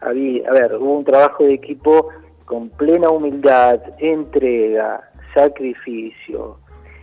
había, 0.00 0.48
a 0.48 0.52
ver, 0.52 0.74
hubo 0.74 0.98
un 0.98 1.04
trabajo 1.04 1.44
de 1.44 1.54
equipo 1.54 2.08
con 2.44 2.68
plena 2.70 3.10
humildad, 3.10 3.80
entrega, 3.98 5.00
sacrificio, 5.34 6.58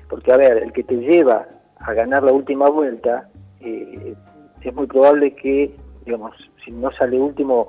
porque 0.10 0.32
a 0.32 0.38
ver, 0.38 0.58
el 0.58 0.72
que 0.72 0.84
te 0.84 0.96
lleva 0.96 1.48
a 1.80 1.94
ganar 1.94 2.24
la 2.24 2.32
última 2.32 2.70
vuelta, 2.70 3.30
eh, 3.60 4.16
es 4.62 4.74
muy 4.74 4.88
probable 4.88 5.36
que, 5.36 5.76
digamos, 6.06 6.36
si 6.64 6.72
no 6.72 6.92
sale 6.94 7.20
último, 7.20 7.68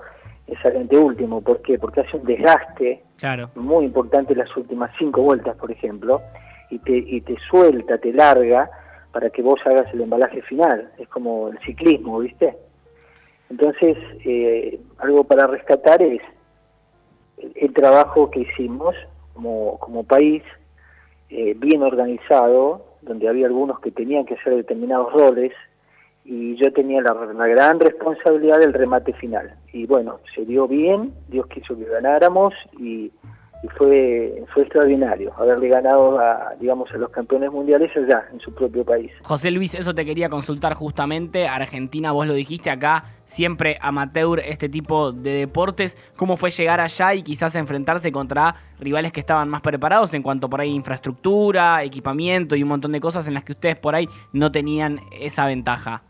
sale 0.62 0.78
ante 0.78 0.96
último. 0.96 1.40
¿Por 1.40 1.60
qué? 1.62 1.78
Porque 1.78 2.02
hace 2.02 2.16
un 2.16 2.24
desgaste 2.24 3.00
claro. 3.16 3.50
muy 3.56 3.86
importante 3.86 4.36
las 4.36 4.54
últimas 4.56 4.92
cinco 4.98 5.22
vueltas, 5.22 5.56
por 5.56 5.70
ejemplo, 5.72 6.22
y 6.70 6.78
te, 6.78 6.96
y 6.96 7.20
te 7.22 7.36
suelta, 7.50 7.98
te 7.98 8.12
larga 8.12 8.70
para 9.14 9.30
que 9.30 9.42
vos 9.42 9.60
hagas 9.64 9.86
el 9.94 10.00
embalaje 10.00 10.42
final. 10.42 10.90
Es 10.98 11.08
como 11.08 11.48
el 11.48 11.58
ciclismo, 11.60 12.18
¿viste? 12.18 12.56
Entonces, 13.48 13.96
eh, 14.24 14.80
algo 14.98 15.22
para 15.22 15.46
rescatar 15.46 16.02
es 16.02 16.20
el 17.54 17.72
trabajo 17.72 18.28
que 18.28 18.40
hicimos 18.40 18.96
como, 19.32 19.78
como 19.78 20.02
país, 20.02 20.42
eh, 21.30 21.54
bien 21.56 21.82
organizado, 21.82 22.84
donde 23.02 23.28
había 23.28 23.46
algunos 23.46 23.78
que 23.78 23.92
tenían 23.92 24.24
que 24.24 24.34
hacer 24.34 24.56
determinados 24.56 25.12
roles, 25.12 25.52
y 26.24 26.56
yo 26.56 26.72
tenía 26.72 27.00
la, 27.00 27.14
la, 27.14 27.46
gran 27.46 27.78
responsabilidad 27.78 28.58
del 28.58 28.72
remate 28.72 29.12
final. 29.12 29.54
Y 29.72 29.86
bueno, 29.86 30.18
se 30.34 30.44
dio 30.44 30.66
bien, 30.66 31.12
Dios 31.28 31.46
quiso 31.46 31.78
que 31.78 31.84
ganáramos, 31.84 32.52
y, 32.80 33.12
y 33.64 33.68
fue, 33.78 34.44
fue 34.52 34.64
extraordinario 34.64 35.32
haberle 35.38 35.68
ganado 35.68 36.18
a, 36.18 36.54
digamos, 36.60 36.90
a 36.92 36.98
los 36.98 37.08
campeones 37.08 37.50
mundiales 37.50 37.90
allá, 37.96 38.26
en 38.30 38.38
su 38.40 38.52
propio 38.52 38.84
país. 38.84 39.10
José 39.22 39.50
Luis, 39.50 39.74
eso 39.74 39.94
te 39.94 40.04
quería 40.04 40.28
consultar 40.28 40.74
justamente. 40.74 41.48
Argentina, 41.48 42.12
vos 42.12 42.26
lo 42.26 42.34
dijiste 42.34 42.68
acá, 42.68 43.04
siempre 43.24 43.78
amateur 43.80 44.40
este 44.40 44.68
tipo 44.68 45.12
de 45.12 45.30
deportes. 45.30 45.96
¿Cómo 46.18 46.36
fue 46.36 46.50
llegar 46.50 46.82
allá 46.82 47.14
y 47.14 47.22
quizás 47.22 47.56
enfrentarse 47.56 48.12
contra 48.12 48.54
rivales 48.78 49.12
que 49.12 49.20
estaban 49.20 49.48
más 49.48 49.62
preparados 49.62 50.12
en 50.12 50.22
cuanto 50.22 50.50
por 50.50 50.60
ahí 50.60 50.70
infraestructura, 50.70 51.82
equipamiento 51.82 52.56
y 52.56 52.62
un 52.62 52.68
montón 52.68 52.92
de 52.92 53.00
cosas 53.00 53.26
en 53.28 53.32
las 53.32 53.44
que 53.44 53.52
ustedes 53.52 53.80
por 53.80 53.94
ahí 53.94 54.06
no 54.34 54.52
tenían 54.52 55.00
esa 55.18 55.46
ventaja? 55.46 56.02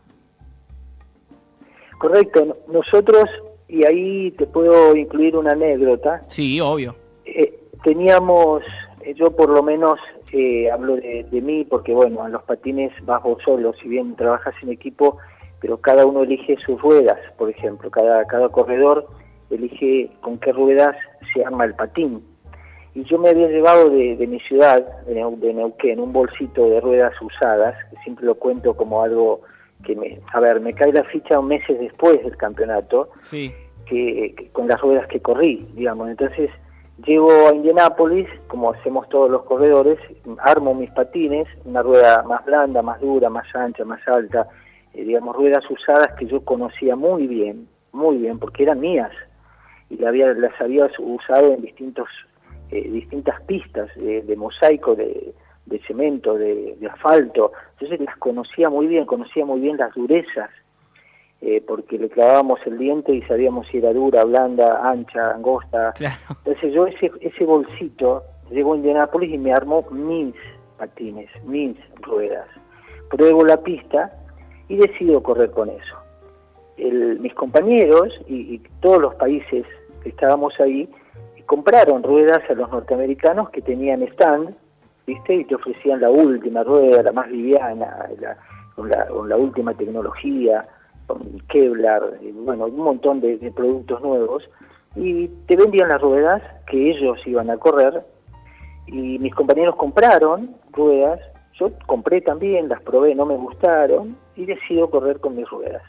Correcto. 1.99 2.57
Nosotros, 2.67 3.29
y 3.69 3.85
ahí 3.85 4.31
te 4.31 4.45
puedo 4.45 4.93
incluir 4.93 5.37
una 5.37 5.53
anécdota. 5.53 6.21
Sí, 6.27 6.59
obvio 6.59 7.04
eh, 7.35 7.59
teníamos, 7.83 8.63
eh, 9.01 9.13
yo 9.13 9.35
por 9.35 9.49
lo 9.49 9.61
menos 9.61 9.99
eh, 10.31 10.71
hablo 10.71 10.95
de, 10.95 11.25
de, 11.29 11.41
mí, 11.41 11.65
porque 11.65 11.93
bueno, 11.93 12.25
en 12.25 12.31
los 12.31 12.43
patines 12.43 12.93
vas 13.05 13.21
vos 13.23 13.41
solo, 13.43 13.73
si 13.73 13.89
bien 13.89 14.15
trabajas 14.15 14.55
en 14.61 14.69
equipo, 14.69 15.17
pero 15.59 15.77
cada 15.77 16.05
uno 16.05 16.23
elige 16.23 16.55
sus 16.65 16.81
ruedas, 16.81 17.19
por 17.37 17.49
ejemplo, 17.49 17.91
cada, 17.91 18.25
cada 18.25 18.49
corredor 18.49 19.05
elige 19.49 20.09
con 20.21 20.37
qué 20.39 20.53
ruedas 20.53 20.95
se 21.33 21.43
arma 21.43 21.65
el 21.65 21.75
patín. 21.75 22.23
Y 22.93 23.03
yo 23.03 23.19
me 23.19 23.29
había 23.29 23.49
llevado 23.49 23.89
de, 23.89 24.15
de 24.15 24.27
mi 24.27 24.39
ciudad, 24.39 25.03
de, 25.05 25.15
Neu, 25.15 25.37
de 25.37 25.53
Neuquén, 25.53 25.99
un 25.99 26.13
bolsito 26.13 26.69
de 26.69 26.79
ruedas 26.79 27.13
usadas, 27.21 27.75
que 27.89 27.97
siempre 28.03 28.25
lo 28.25 28.35
cuento 28.35 28.73
como 28.73 29.03
algo 29.03 29.41
que 29.83 29.95
me, 29.95 30.19
a 30.33 30.39
ver, 30.39 30.61
me 30.61 30.73
cae 30.73 30.93
la 30.93 31.03
ficha 31.03 31.41
meses 31.41 31.77
después 31.77 32.23
del 32.23 32.37
campeonato, 32.37 33.09
sí. 33.19 33.51
que, 33.85 34.33
que 34.37 34.49
con 34.51 34.69
las 34.69 34.79
ruedas 34.79 35.07
que 35.07 35.19
corrí, 35.19 35.67
digamos, 35.73 36.09
entonces 36.09 36.49
Llego 37.03 37.49
a 37.49 37.53
Indianápolis, 37.53 38.27
como 38.47 38.71
hacemos 38.71 39.09
todos 39.09 39.29
los 39.29 39.43
corredores, 39.43 39.99
armo 40.39 40.73
mis 40.73 40.89
patines, 40.91 41.45
una 41.65 41.81
rueda 41.81 42.23
más 42.23 42.45
blanda, 42.45 42.81
más 42.81 43.01
dura, 43.01 43.29
más 43.29 43.53
ancha, 43.53 43.83
más 43.83 43.99
alta, 44.07 44.47
eh, 44.93 45.03
digamos, 45.03 45.35
ruedas 45.35 45.69
usadas 45.69 46.13
que 46.17 46.25
yo 46.25 46.45
conocía 46.45 46.95
muy 46.95 47.27
bien, 47.27 47.67
muy 47.91 48.17
bien, 48.17 48.39
porque 48.39 48.63
eran 48.63 48.79
mías, 48.79 49.11
y 49.89 50.03
había, 50.05 50.33
las 50.33 50.59
había 50.61 50.89
usado 50.99 51.53
en 51.53 51.61
distintos, 51.61 52.07
eh, 52.71 52.89
distintas 52.89 53.41
pistas 53.41 53.89
de, 53.95 54.21
de 54.21 54.35
mosaico, 54.37 54.95
de, 54.95 55.33
de 55.65 55.79
cemento, 55.79 56.35
de, 56.35 56.77
de 56.79 56.87
asfalto, 56.87 57.51
entonces 57.73 57.99
las 57.99 58.15
conocía 58.17 58.69
muy 58.69 58.87
bien, 58.87 59.05
conocía 59.05 59.45
muy 59.45 59.59
bien 59.59 59.75
las 59.75 59.93
durezas, 59.93 60.49
eh, 61.41 61.63
porque 61.65 61.97
le 61.97 62.09
clavábamos 62.09 62.59
el 62.65 62.77
diente 62.77 63.13
y 63.13 63.21
sabíamos 63.23 63.67
si 63.67 63.77
era 63.77 63.93
dura, 63.93 64.23
blanda, 64.23 64.81
ancha, 64.89 65.31
angosta. 65.31 65.93
Claro. 65.93 66.15
Entonces 66.29 66.73
yo 66.73 66.87
ese, 66.87 67.11
ese 67.21 67.43
bolsito 67.45 68.23
llego 68.49 68.73
a 68.73 68.77
Indianápolis 68.77 69.33
y 69.33 69.37
me 69.37 69.53
armó 69.53 69.83
mis 69.91 70.33
patines, 70.77 71.29
mis 71.45 71.75
ruedas. 72.01 72.47
Pruebo 73.09 73.43
la 73.45 73.57
pista 73.61 74.09
y 74.67 74.77
decido 74.77 75.21
correr 75.21 75.51
con 75.51 75.69
eso. 75.69 75.95
El, 76.77 77.19
mis 77.19 77.33
compañeros 77.33 78.09
y, 78.27 78.55
y 78.55 78.59
todos 78.81 79.01
los 79.01 79.15
países 79.15 79.65
que 80.03 80.09
estábamos 80.09 80.59
ahí 80.59 80.89
compraron 81.45 82.03
ruedas 82.03 82.41
a 82.49 82.53
los 82.53 82.71
norteamericanos 82.71 83.49
que 83.49 83.61
tenían 83.61 84.01
stand, 84.03 84.55
¿viste? 85.05 85.35
Y 85.35 85.45
te 85.45 85.55
ofrecían 85.55 86.01
la 86.01 86.09
última 86.09 86.63
rueda, 86.63 87.03
la 87.03 87.11
más 87.11 87.29
liviana, 87.29 88.09
la, 88.19 88.37
con, 88.75 88.89
la, 88.89 89.05
con 89.07 89.29
la 89.29 89.37
última 89.37 89.73
tecnología 89.73 90.67
Kevlar, 91.47 92.19
bueno, 92.33 92.65
un 92.65 92.77
montón 92.77 93.21
de, 93.21 93.37
de, 93.37 93.51
productos 93.51 94.01
nuevos, 94.01 94.49
y 94.95 95.27
te 95.47 95.55
vendían 95.55 95.89
las 95.89 96.01
ruedas 96.01 96.41
que 96.67 96.91
ellos 96.91 97.17
iban 97.25 97.49
a 97.49 97.57
correr, 97.57 98.01
y 98.87 99.19
mis 99.19 99.33
compañeros 99.33 99.75
compraron 99.75 100.55
ruedas, 100.71 101.19
yo 101.59 101.71
compré 101.85 102.21
también, 102.21 102.69
las 102.69 102.81
probé, 102.81 103.15
no 103.15 103.25
me 103.25 103.35
gustaron, 103.35 104.15
y 104.35 104.45
decido 104.45 104.89
correr 104.89 105.19
con 105.19 105.35
mis 105.35 105.49
ruedas. 105.49 105.83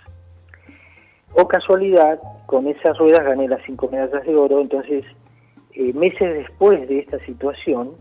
O 1.35 1.47
casualidad, 1.47 2.21
con 2.47 2.67
esas 2.67 2.97
ruedas 2.99 3.25
gané 3.25 3.49
las 3.49 3.63
cinco 3.67 3.89
medallas 3.91 4.25
de 4.25 4.37
oro, 4.37 4.61
entonces, 4.61 5.05
eh, 5.75 5.93
meses 5.93 6.35
después 6.35 6.89
de 6.89 7.01
esta 7.01 7.19
situación, 7.27 7.93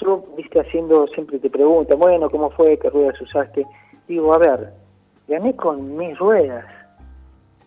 yo, 0.00 0.22
viste, 0.36 0.60
haciendo, 0.60 1.06
siempre 1.08 1.38
te 1.38 1.50
preguntan, 1.50 1.98
bueno, 1.98 2.30
¿cómo 2.30 2.50
fue? 2.50 2.78
¿Qué 2.78 2.90
ruedas 2.90 3.20
usaste? 3.20 3.66
Digo, 4.06 4.32
a 4.32 4.38
ver, 4.38 4.72
gané 5.28 5.54
con 5.54 5.96
mis 5.96 6.18
ruedas, 6.18 6.64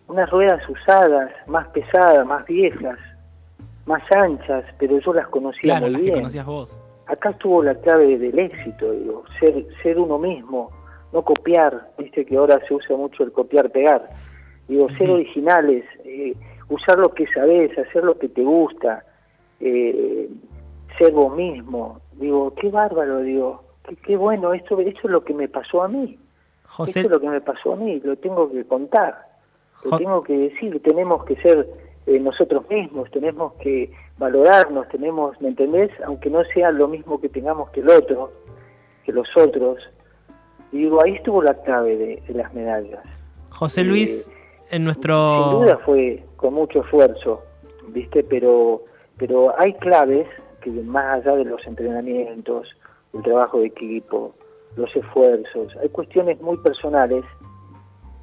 unas 0.08 0.28
ruedas 0.30 0.60
usadas, 0.68 1.30
más 1.46 1.68
pesadas, 1.68 2.26
más 2.26 2.44
viejas, 2.46 2.98
más 3.86 4.02
anchas, 4.12 4.64
pero 4.78 4.98
yo 4.98 5.14
las 5.14 5.28
conocía 5.28 5.62
claro, 5.62 5.82
muy 5.82 5.92
las 5.92 6.02
bien. 6.02 6.14
Que 6.14 6.20
conocías 6.20 6.46
vos. 6.46 6.76
Acá 7.06 7.30
estuvo 7.30 7.62
la 7.62 7.74
clave 7.76 8.18
del 8.18 8.38
éxito, 8.38 8.92
digo, 8.92 9.24
ser, 9.38 9.66
ser 9.82 9.98
uno 9.98 10.18
mismo, 10.18 10.70
no 11.12 11.22
copiar, 11.22 11.90
viste 11.98 12.24
que 12.24 12.36
ahora 12.36 12.60
se 12.66 12.74
usa 12.74 12.96
mucho 12.96 13.22
el 13.22 13.32
copiar-pegar. 13.32 14.08
Digo, 14.68 14.88
ser 14.90 15.10
originales, 15.10 15.84
eh, 16.04 16.34
usar 16.68 16.98
lo 16.98 17.12
que 17.12 17.26
sabes, 17.28 17.76
hacer 17.78 18.04
lo 18.04 18.18
que 18.18 18.28
te 18.28 18.42
gusta, 18.42 19.04
eh, 19.60 20.28
ser 20.98 21.12
vos 21.12 21.36
mismo. 21.36 22.00
Digo, 22.12 22.54
qué 22.54 22.70
bárbaro, 22.70 23.20
digo, 23.20 23.64
qué, 23.86 23.96
qué 23.96 24.16
bueno, 24.16 24.52
esto, 24.54 24.78
esto 24.80 25.00
es 25.04 25.10
lo 25.10 25.24
que 25.24 25.34
me 25.34 25.48
pasó 25.48 25.82
a 25.82 25.88
mí. 25.88 26.18
José, 26.72 27.00
Esto 27.00 27.08
es 27.08 27.12
lo 27.12 27.20
que 27.20 27.28
me 27.28 27.40
pasó 27.40 27.74
a 27.74 27.76
mí, 27.76 28.00
lo 28.02 28.16
tengo 28.16 28.50
que 28.50 28.64
contar, 28.64 29.26
lo 29.84 29.90
Jo- 29.90 29.98
tengo 29.98 30.22
que 30.22 30.36
decir, 30.36 30.80
tenemos 30.82 31.24
que 31.24 31.36
ser 31.36 31.68
eh, 32.06 32.18
nosotros 32.18 32.68
mismos, 32.70 33.10
tenemos 33.10 33.52
que 33.54 33.92
valorarnos, 34.18 34.88
tenemos, 34.88 35.40
¿me 35.40 35.48
entendés? 35.48 35.90
Aunque 36.06 36.30
no 36.30 36.42
sea 36.54 36.70
lo 36.70 36.88
mismo 36.88 37.20
que 37.20 37.28
tengamos 37.28 37.70
que 37.70 37.80
el 37.80 37.90
otro, 37.90 38.32
que 39.04 39.12
los 39.12 39.28
otros. 39.36 39.76
Y 40.72 40.78
digo, 40.78 41.02
ahí 41.02 41.14
estuvo 41.16 41.42
la 41.42 41.54
clave 41.62 41.96
de, 41.96 42.22
de 42.26 42.34
las 42.34 42.52
medallas. 42.54 43.02
José 43.50 43.82
eh, 43.82 43.84
Luis, 43.84 44.28
en 44.70 44.78
Sin 44.78 44.84
nuestro... 44.84 45.14
duda 45.60 45.76
fue 45.84 46.24
con 46.36 46.54
mucho 46.54 46.80
esfuerzo, 46.80 47.42
¿viste? 47.88 48.24
Pero, 48.24 48.82
pero 49.18 49.54
hay 49.58 49.74
claves 49.74 50.26
que 50.62 50.70
más 50.70 51.20
allá 51.20 51.36
de 51.36 51.44
los 51.44 51.64
entrenamientos, 51.66 52.68
el 53.12 53.22
trabajo 53.22 53.58
de 53.60 53.66
equipo, 53.66 54.34
los 54.76 54.94
esfuerzos, 54.96 55.68
hay 55.82 55.88
cuestiones 55.90 56.40
muy 56.40 56.56
personales 56.58 57.24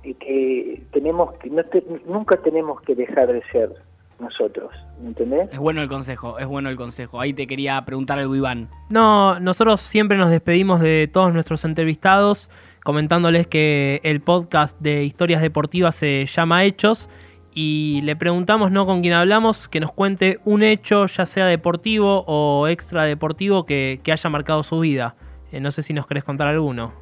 y 0.04 0.14
que 0.16 0.84
tenemos 0.92 1.34
que 1.40 1.50
no 1.50 1.64
te- 1.64 1.84
nunca 2.08 2.38
tenemos 2.38 2.82
que 2.82 2.96
dejar 2.96 3.28
de 3.32 3.42
ser 3.52 3.72
nosotros, 4.20 4.70
¿me 5.02 5.10
entendés? 5.10 5.50
Es 5.54 5.60
bueno 5.60 5.82
el 5.82 5.88
consejo, 5.88 6.40
es 6.40 6.46
bueno 6.48 6.70
el 6.70 6.76
consejo. 6.76 7.22
Ahí 7.22 7.34
te 7.34 7.48
quería 7.48 7.82
preguntar 7.86 8.20
algo, 8.20 8.36
Iván. 8.36 8.70
No, 8.90 9.40
nosotros 9.40 9.80
siempre 9.80 10.18
nos 10.18 10.30
despedimos 10.30 10.82
de 10.82 11.10
todos 11.12 11.32
nuestros 11.34 11.64
entrevistados 11.64 12.50
comentándoles 12.84 13.48
que 13.48 14.02
el 14.04 14.20
podcast 14.22 14.78
de 14.82 15.04
historias 15.06 15.42
deportivas 15.42 15.96
se 15.96 16.26
llama 16.26 16.66
Hechos 16.66 17.10
y 17.54 18.02
le 18.04 18.16
preguntamos 18.18 18.72
no 18.72 18.86
con 18.86 19.02
quién 19.02 19.14
hablamos 19.14 19.70
que 19.70 19.80
nos 19.80 19.92
cuente 19.94 20.40
un 20.44 20.64
hecho 20.64 21.06
ya 21.06 21.26
sea 21.26 21.46
deportivo 21.46 22.24
o 22.28 22.68
extra 22.68 23.04
deportivo 23.06 23.66
que, 23.66 24.02
que 24.04 24.12
haya 24.12 24.30
marcado 24.30 24.64
su 24.64 24.80
vida. 24.82 25.16
Eh, 25.52 25.60
no 25.60 25.72
sé 25.72 25.82
si 25.82 25.94
nos 25.94 26.06
querés 26.06 26.24
contar 26.24 26.48
alguno. 26.48 26.94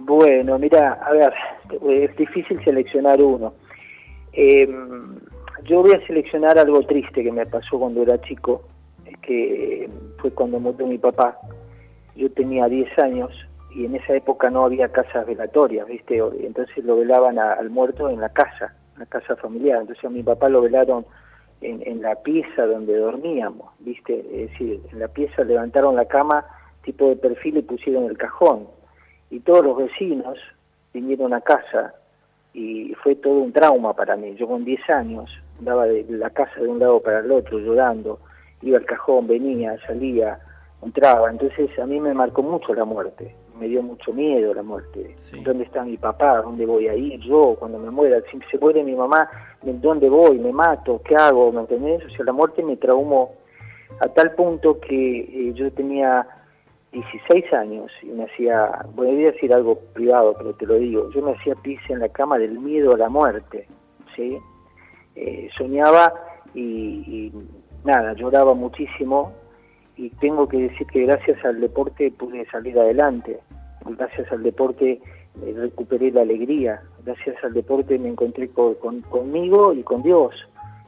Bueno, 0.00 0.58
mira, 0.58 0.94
a 1.04 1.12
ver, 1.12 1.32
es 1.88 2.16
difícil 2.16 2.62
seleccionar 2.64 3.22
uno. 3.22 3.54
Eh, 4.32 4.68
yo 5.64 5.82
voy 5.82 5.92
a 5.92 6.06
seleccionar 6.06 6.58
algo 6.58 6.82
triste 6.82 7.22
que 7.22 7.32
me 7.32 7.46
pasó 7.46 7.78
cuando 7.78 8.02
era 8.02 8.20
chico, 8.20 8.62
que 9.22 9.88
fue 10.18 10.30
cuando 10.32 10.60
murió 10.60 10.86
mi 10.86 10.98
papá. 10.98 11.38
Yo 12.16 12.30
tenía 12.32 12.66
10 12.66 12.98
años 12.98 13.30
y 13.74 13.86
en 13.86 13.94
esa 13.94 14.14
época 14.14 14.50
no 14.50 14.64
había 14.64 14.88
casas 14.88 15.26
velatorias, 15.26 15.86
¿viste? 15.86 16.18
Entonces 16.18 16.84
lo 16.84 16.96
velaban 16.96 17.38
al 17.38 17.70
muerto 17.70 18.10
en 18.10 18.20
la 18.20 18.30
casa, 18.30 18.74
en 18.94 19.00
la 19.00 19.06
casa 19.06 19.36
familiar. 19.36 19.80
Entonces 19.80 20.04
a 20.04 20.10
mi 20.10 20.22
papá 20.22 20.48
lo 20.48 20.60
velaron 20.62 21.06
en 21.62 22.00
la 22.00 22.14
pieza 22.16 22.66
donde 22.66 22.96
dormíamos, 22.96 23.70
¿viste? 23.80 24.18
Es 24.18 24.50
decir, 24.50 24.80
en 24.92 24.98
la 24.98 25.08
pieza 25.08 25.44
levantaron 25.44 25.94
la 25.94 26.06
cama 26.06 26.44
tipo 26.82 27.08
de 27.08 27.16
perfil 27.16 27.58
y 27.58 27.62
pusieron 27.62 28.04
el 28.04 28.16
cajón 28.16 28.66
y 29.30 29.40
todos 29.40 29.64
los 29.64 29.76
vecinos 29.76 30.38
vinieron 30.92 31.32
a 31.32 31.40
casa 31.40 31.94
y 32.52 32.94
fue 33.02 33.14
todo 33.14 33.34
un 33.34 33.52
trauma 33.52 33.94
para 33.94 34.16
mí. 34.16 34.34
Yo 34.36 34.48
con 34.48 34.64
10 34.64 34.90
años 34.90 35.30
andaba 35.58 35.86
de 35.86 36.04
la 36.08 36.30
casa 36.30 36.60
de 36.60 36.68
un 36.68 36.78
lado 36.78 37.00
para 37.00 37.20
el 37.20 37.30
otro 37.30 37.58
llorando, 37.58 38.18
iba 38.62 38.78
al 38.78 38.84
cajón, 38.84 39.26
venía, 39.26 39.76
salía, 39.86 40.38
entraba. 40.82 41.30
Entonces 41.30 41.78
a 41.78 41.86
mí 41.86 42.00
me 42.00 42.12
marcó 42.12 42.42
mucho 42.42 42.74
la 42.74 42.84
muerte, 42.84 43.34
me 43.58 43.68
dio 43.68 43.82
mucho 43.82 44.12
miedo 44.12 44.52
la 44.52 44.62
muerte. 44.62 45.14
Sí. 45.30 45.40
¿Dónde 45.42 45.64
está 45.64 45.84
mi 45.84 45.96
papá? 45.96 46.42
¿Dónde 46.42 46.66
voy 46.66 46.88
a 46.88 46.94
ir 46.94 47.20
yo 47.20 47.56
cuando 47.58 47.78
me 47.78 47.90
muera? 47.90 48.20
Si 48.30 48.38
se 48.50 48.58
muere 48.58 48.82
mi 48.82 48.96
mamá, 48.96 49.28
¿en 49.64 49.80
¿dónde 49.80 50.08
voy? 50.08 50.38
¿Me 50.38 50.52
mato? 50.52 51.00
¿Qué 51.04 51.14
hago? 51.14 51.52
¿Me 51.52 51.60
entendés? 51.60 52.04
O 52.04 52.08
sea, 52.08 52.24
la 52.24 52.32
muerte 52.32 52.62
me 52.62 52.76
traumó 52.76 53.30
a 54.00 54.08
tal 54.08 54.32
punto 54.32 54.80
que 54.80 55.20
eh, 55.20 55.52
yo 55.54 55.70
tenía 55.72 56.26
16 56.92 57.52
años 57.52 57.90
y 58.02 58.06
me 58.06 58.24
hacía, 58.24 58.84
voy 58.94 59.10
a 59.10 59.30
decir 59.30 59.52
algo 59.54 59.78
privado, 59.94 60.34
pero 60.36 60.52
te 60.54 60.66
lo 60.66 60.74
digo, 60.74 61.08
yo 61.10 61.22
me 61.22 61.32
hacía 61.32 61.54
pis 61.56 61.78
en 61.88 62.00
la 62.00 62.08
cama 62.08 62.36
del 62.38 62.58
miedo 62.58 62.94
a 62.94 62.98
la 62.98 63.08
muerte, 63.08 63.66
¿sí? 64.16 64.38
Eh, 65.14 65.48
soñaba 65.56 66.12
y, 66.54 67.32
nada, 67.84 68.12
lloraba 68.14 68.54
muchísimo 68.54 69.32
y 69.96 70.10
tengo 70.10 70.46
que 70.48 70.56
decir 70.68 70.86
que 70.88 71.04
gracias 71.06 71.44
al 71.44 71.60
deporte 71.60 72.10
pude 72.10 72.44
salir 72.50 72.78
adelante, 72.78 73.38
gracias 73.84 74.30
al 74.32 74.42
deporte 74.42 75.00
eh, 75.42 75.54
recuperé 75.56 76.10
la 76.10 76.22
alegría, 76.22 76.82
gracias 77.04 77.36
al 77.44 77.52
deporte 77.52 77.98
me 77.98 78.08
encontré 78.08 78.48
con, 78.48 78.74
con- 78.74 79.02
conmigo 79.02 79.72
y 79.72 79.82
con 79.84 80.02
Dios, 80.02 80.32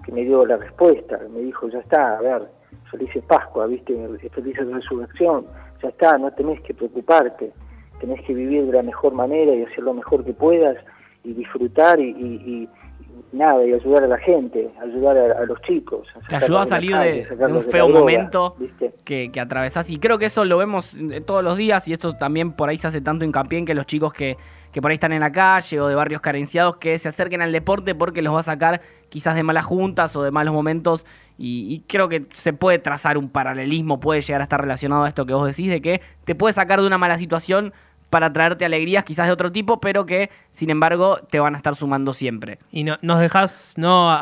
que 0.04 0.10
me 0.10 0.22
dio 0.24 0.44
la 0.44 0.56
respuesta, 0.56 1.18
me 1.32 1.40
dijo, 1.40 1.68
ya 1.68 1.78
está, 1.78 2.18
a 2.18 2.20
ver, 2.20 2.42
felices 2.90 3.22
Pascua, 3.24 3.66
viste, 3.66 3.94
felices 4.30 4.66
resurrección, 4.66 5.44
ya 5.82 5.88
está, 5.88 6.18
no 6.18 6.30
tenés 6.32 6.60
que 6.62 6.74
preocuparte, 6.74 7.52
tenés 8.00 8.22
que 8.22 8.34
vivir 8.34 8.66
de 8.66 8.72
la 8.72 8.82
mejor 8.82 9.14
manera 9.14 9.52
y 9.54 9.62
hacer 9.64 9.80
lo 9.84 9.94
mejor 9.94 10.24
que 10.24 10.32
puedas 10.32 10.76
y 11.24 11.32
disfrutar 11.34 12.00
y, 12.00 12.10
y- 12.10 12.42
y 12.52 12.68
nada, 13.32 13.64
y 13.66 13.72
ayudar 13.72 14.04
a 14.04 14.06
la 14.06 14.18
gente, 14.18 14.68
ayudar 14.80 15.16
a, 15.16 15.42
a 15.42 15.46
los 15.46 15.60
chicos. 15.62 16.06
Te 16.28 16.36
ayudó 16.36 16.60
a 16.60 16.66
salir 16.66 16.92
calle, 16.92 17.26
de, 17.26 17.44
un 17.46 17.54
de 17.54 17.60
feo 17.60 17.86
droga, 17.86 18.00
momento 18.00 18.56
que, 19.04 19.30
que 19.32 19.40
atravesás. 19.40 19.90
Y 19.90 19.98
creo 19.98 20.18
que 20.18 20.26
eso 20.26 20.44
lo 20.44 20.58
vemos 20.58 20.94
eh, 20.94 21.20
todos 21.20 21.42
los 21.42 21.56
días 21.56 21.88
y 21.88 21.92
esto 21.92 22.14
también 22.14 22.52
por 22.52 22.68
ahí 22.68 22.78
se 22.78 22.86
hace 22.86 23.00
tanto 23.00 23.24
hincapié 23.24 23.58
en 23.58 23.64
que 23.64 23.74
los 23.74 23.86
chicos 23.86 24.12
que, 24.12 24.36
que 24.70 24.82
por 24.82 24.90
ahí 24.90 24.94
están 24.94 25.12
en 25.12 25.20
la 25.20 25.32
calle 25.32 25.80
o 25.80 25.88
de 25.88 25.94
barrios 25.94 26.20
carenciados 26.20 26.76
que 26.76 26.98
se 26.98 27.08
acerquen 27.08 27.42
al 27.42 27.52
deporte 27.52 27.94
porque 27.94 28.22
los 28.22 28.34
va 28.34 28.40
a 28.40 28.44
sacar 28.44 28.80
quizás 29.08 29.34
de 29.34 29.42
malas 29.42 29.64
juntas 29.64 30.14
o 30.16 30.22
de 30.22 30.30
malos 30.30 30.54
momentos 30.54 31.06
y, 31.38 31.74
y 31.74 31.80
creo 31.88 32.08
que 32.08 32.26
se 32.32 32.52
puede 32.52 32.78
trazar 32.78 33.18
un 33.18 33.30
paralelismo, 33.30 34.00
puede 34.00 34.20
llegar 34.20 34.42
a 34.42 34.44
estar 34.44 34.60
relacionado 34.60 35.04
a 35.04 35.08
esto 35.08 35.26
que 35.26 35.34
vos 35.34 35.46
decís 35.46 35.70
de 35.70 35.80
que 35.80 36.00
te 36.24 36.34
puede 36.34 36.52
sacar 36.52 36.80
de 36.80 36.86
una 36.86 36.98
mala 36.98 37.18
situación 37.18 37.72
para 38.12 38.30
traerte 38.30 38.66
alegrías 38.66 39.04
quizás 39.04 39.26
de 39.26 39.32
otro 39.32 39.50
tipo, 39.50 39.80
pero 39.80 40.04
que 40.04 40.28
sin 40.50 40.68
embargo 40.68 41.16
te 41.30 41.40
van 41.40 41.54
a 41.54 41.56
estar 41.56 41.74
sumando 41.74 42.12
siempre. 42.12 42.58
Y 42.70 42.84
no- 42.84 42.98
nos 43.00 43.20
dejas, 43.20 43.72
¿no? 43.78 44.14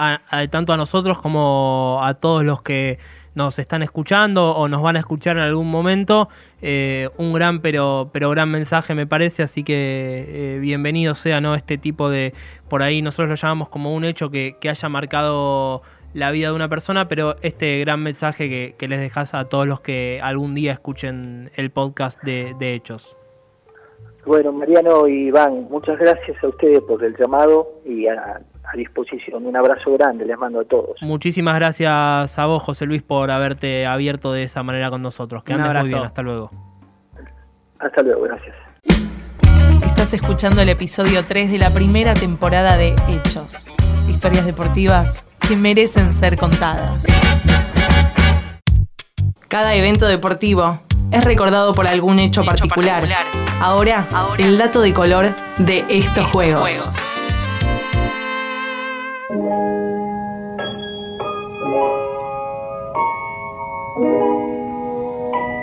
Tanto 0.51 0.73
a 0.73 0.77
nosotros 0.77 1.19
como 1.19 1.99
a 2.01 2.15
todos 2.15 2.45
los 2.45 2.63
que 2.63 3.01
nos 3.35 3.59
están 3.59 3.83
escuchando 3.83 4.53
o 4.53 4.69
nos 4.69 4.81
van 4.81 4.95
a 4.95 5.01
escuchar 5.01 5.39
en 5.39 5.43
algún 5.43 5.69
momento, 5.69 6.29
eh, 6.63 7.09
un 7.17 7.33
gran 7.33 7.59
pero, 7.63 8.11
pero 8.13 8.31
gran 8.31 8.49
mensaje 8.49 8.95
me 8.95 9.09
parece, 9.09 9.43
así 9.43 9.65
que 9.65 9.75
eh, 10.29 10.59
bienvenido 10.61 11.17
sea 11.17 11.41
¿no? 11.41 11.57
este 11.57 11.77
tipo 11.77 12.11
de, 12.11 12.33
por 12.69 12.85
ahí 12.85 13.03
nosotros 13.03 13.29
lo 13.31 13.35
llamamos 13.35 13.71
como 13.71 13.93
un 13.93 14.05
hecho 14.05 14.31
que, 14.31 14.57
que 14.61 14.71
haya 14.71 14.89
marcado 14.89 15.83
la 16.15 16.31
vida 16.31 16.49
de 16.49 16.55
una 16.55 16.69
persona, 16.69 17.09
pero 17.09 17.37
este 17.43 17.81
gran 17.81 18.01
mensaje 18.05 18.49
que, 18.49 18.77
que 18.79 18.87
les 18.87 19.01
dejas 19.01 19.35
a 19.35 19.47
todos 19.47 19.67
los 19.67 19.81
que 19.81 20.21
algún 20.23 20.55
día 20.55 20.71
escuchen 20.73 21.51
el 21.57 21.71
podcast 21.71 22.23
de, 22.23 22.55
de 22.59 22.75
Hechos. 22.75 23.17
Bueno, 24.31 24.53
Mariano 24.53 25.09
y 25.09 25.27
Iván, 25.27 25.67
muchas 25.69 25.99
gracias 25.99 26.37
a 26.45 26.47
ustedes 26.47 26.81
por 26.83 27.03
el 27.03 27.17
llamado 27.19 27.81
y 27.85 28.07
a, 28.07 28.41
a 28.63 28.77
disposición. 28.77 29.45
Un 29.45 29.57
abrazo 29.57 29.93
grande, 29.95 30.25
les 30.25 30.39
mando 30.39 30.61
a 30.61 30.65
todos. 30.65 31.03
Muchísimas 31.03 31.57
gracias 31.57 32.39
a 32.39 32.47
vos, 32.47 32.63
José 32.63 32.87
Luis, 32.87 33.03
por 33.03 33.33
haberte 33.33 33.87
abierto 33.87 34.33
de 34.33 34.45
esa 34.45 34.63
manera 34.63 34.89
con 34.89 35.03
nosotros. 35.03 35.43
Que 35.43 35.53
Un 35.53 35.63
andes 35.63 35.83
muy 35.83 35.89
bien, 35.95 36.05
hasta 36.05 36.23
luego. 36.23 36.53
Hasta 37.81 38.03
luego, 38.03 38.23
gracias. 38.23 38.55
Estás 39.85 40.15
escuchando 40.15 40.63
el 40.63 40.69
episodio 40.69 41.25
3 41.27 41.51
de 41.51 41.59
la 41.59 41.71
primera 41.71 42.15
temporada 42.15 42.77
de 42.77 42.95
Hechos. 43.09 43.67
Historias 44.09 44.47
deportivas 44.47 45.27
que 45.49 45.57
merecen 45.57 46.15
ser 46.15 46.37
contadas. 46.37 47.05
Cada 49.49 49.75
evento 49.75 50.07
deportivo 50.07 50.79
es 51.11 51.25
recordado 51.25 51.73
por 51.73 51.89
algún 51.89 52.21
hecho, 52.21 52.45
particular. 52.45 53.03
Ahora, 53.61 54.09
el 54.39 54.57
dato 54.57 54.81
de 54.81 54.95
color 54.95 55.35
de 55.59 55.85
estos, 55.91 56.27
juegos. 56.29 56.91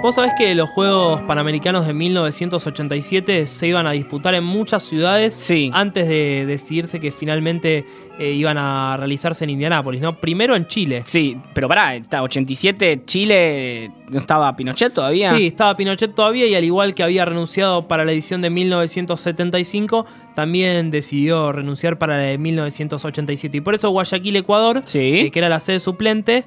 Vos 0.01 0.15
sabés 0.15 0.33
que 0.37 0.53
los 0.53 0.69
Juegos 0.69 1.21
Panamericanos 1.23 1.85
de 1.87 1.93
1987 1.93 3.47
se 3.47 3.67
iban 3.67 3.87
a 3.87 3.91
disputar 3.91 4.35
en 4.35 4.43
muchas 4.43 4.83
ciudades 4.83 5.33
Sí. 5.33 5.71
antes 5.73 6.07
de 6.07 6.45
decidirse 6.45 6.99
que 6.99 7.11
finalmente 7.11 7.83
eh, 8.19 8.31
iban 8.31 8.57
a 8.57 8.95
realizarse 8.97 9.43
en 9.43 9.49
Indianápolis, 9.51 9.99
¿no? 10.01 10.13
Primero 10.15 10.55
en 10.55 10.67
Chile. 10.67 11.01
Sí, 11.05 11.37
pero 11.53 11.67
pará, 11.67 11.95
está 11.95 12.21
87, 12.23 13.01
Chile, 13.05 13.91
¿no 14.09 14.19
estaba 14.19 14.55
Pinochet 14.55 14.93
todavía? 14.93 15.35
Sí, 15.35 15.47
estaba 15.47 15.75
Pinochet 15.75 16.13
todavía 16.15 16.45
y 16.47 16.55
al 16.55 16.63
igual 16.63 16.93
que 16.95 17.03
había 17.03 17.25
renunciado 17.25 17.87
para 17.87 18.05
la 18.05 18.11
edición 18.11 18.41
de 18.41 18.49
1975, 18.51 20.05
también 20.35 20.89
decidió 20.91 21.51
renunciar 21.51 21.97
para 21.97 22.17
la 22.17 22.23
de 22.23 22.37
1987. 22.37 23.57
Y 23.57 23.61
por 23.61 23.75
eso 23.75 23.89
Guayaquil, 23.89 24.35
Ecuador, 24.35 24.81
Sí. 24.85 24.99
eh, 25.25 25.31
que 25.31 25.39
era 25.39 25.49
la 25.49 25.59
sede 25.59 25.79
suplente, 25.79 26.45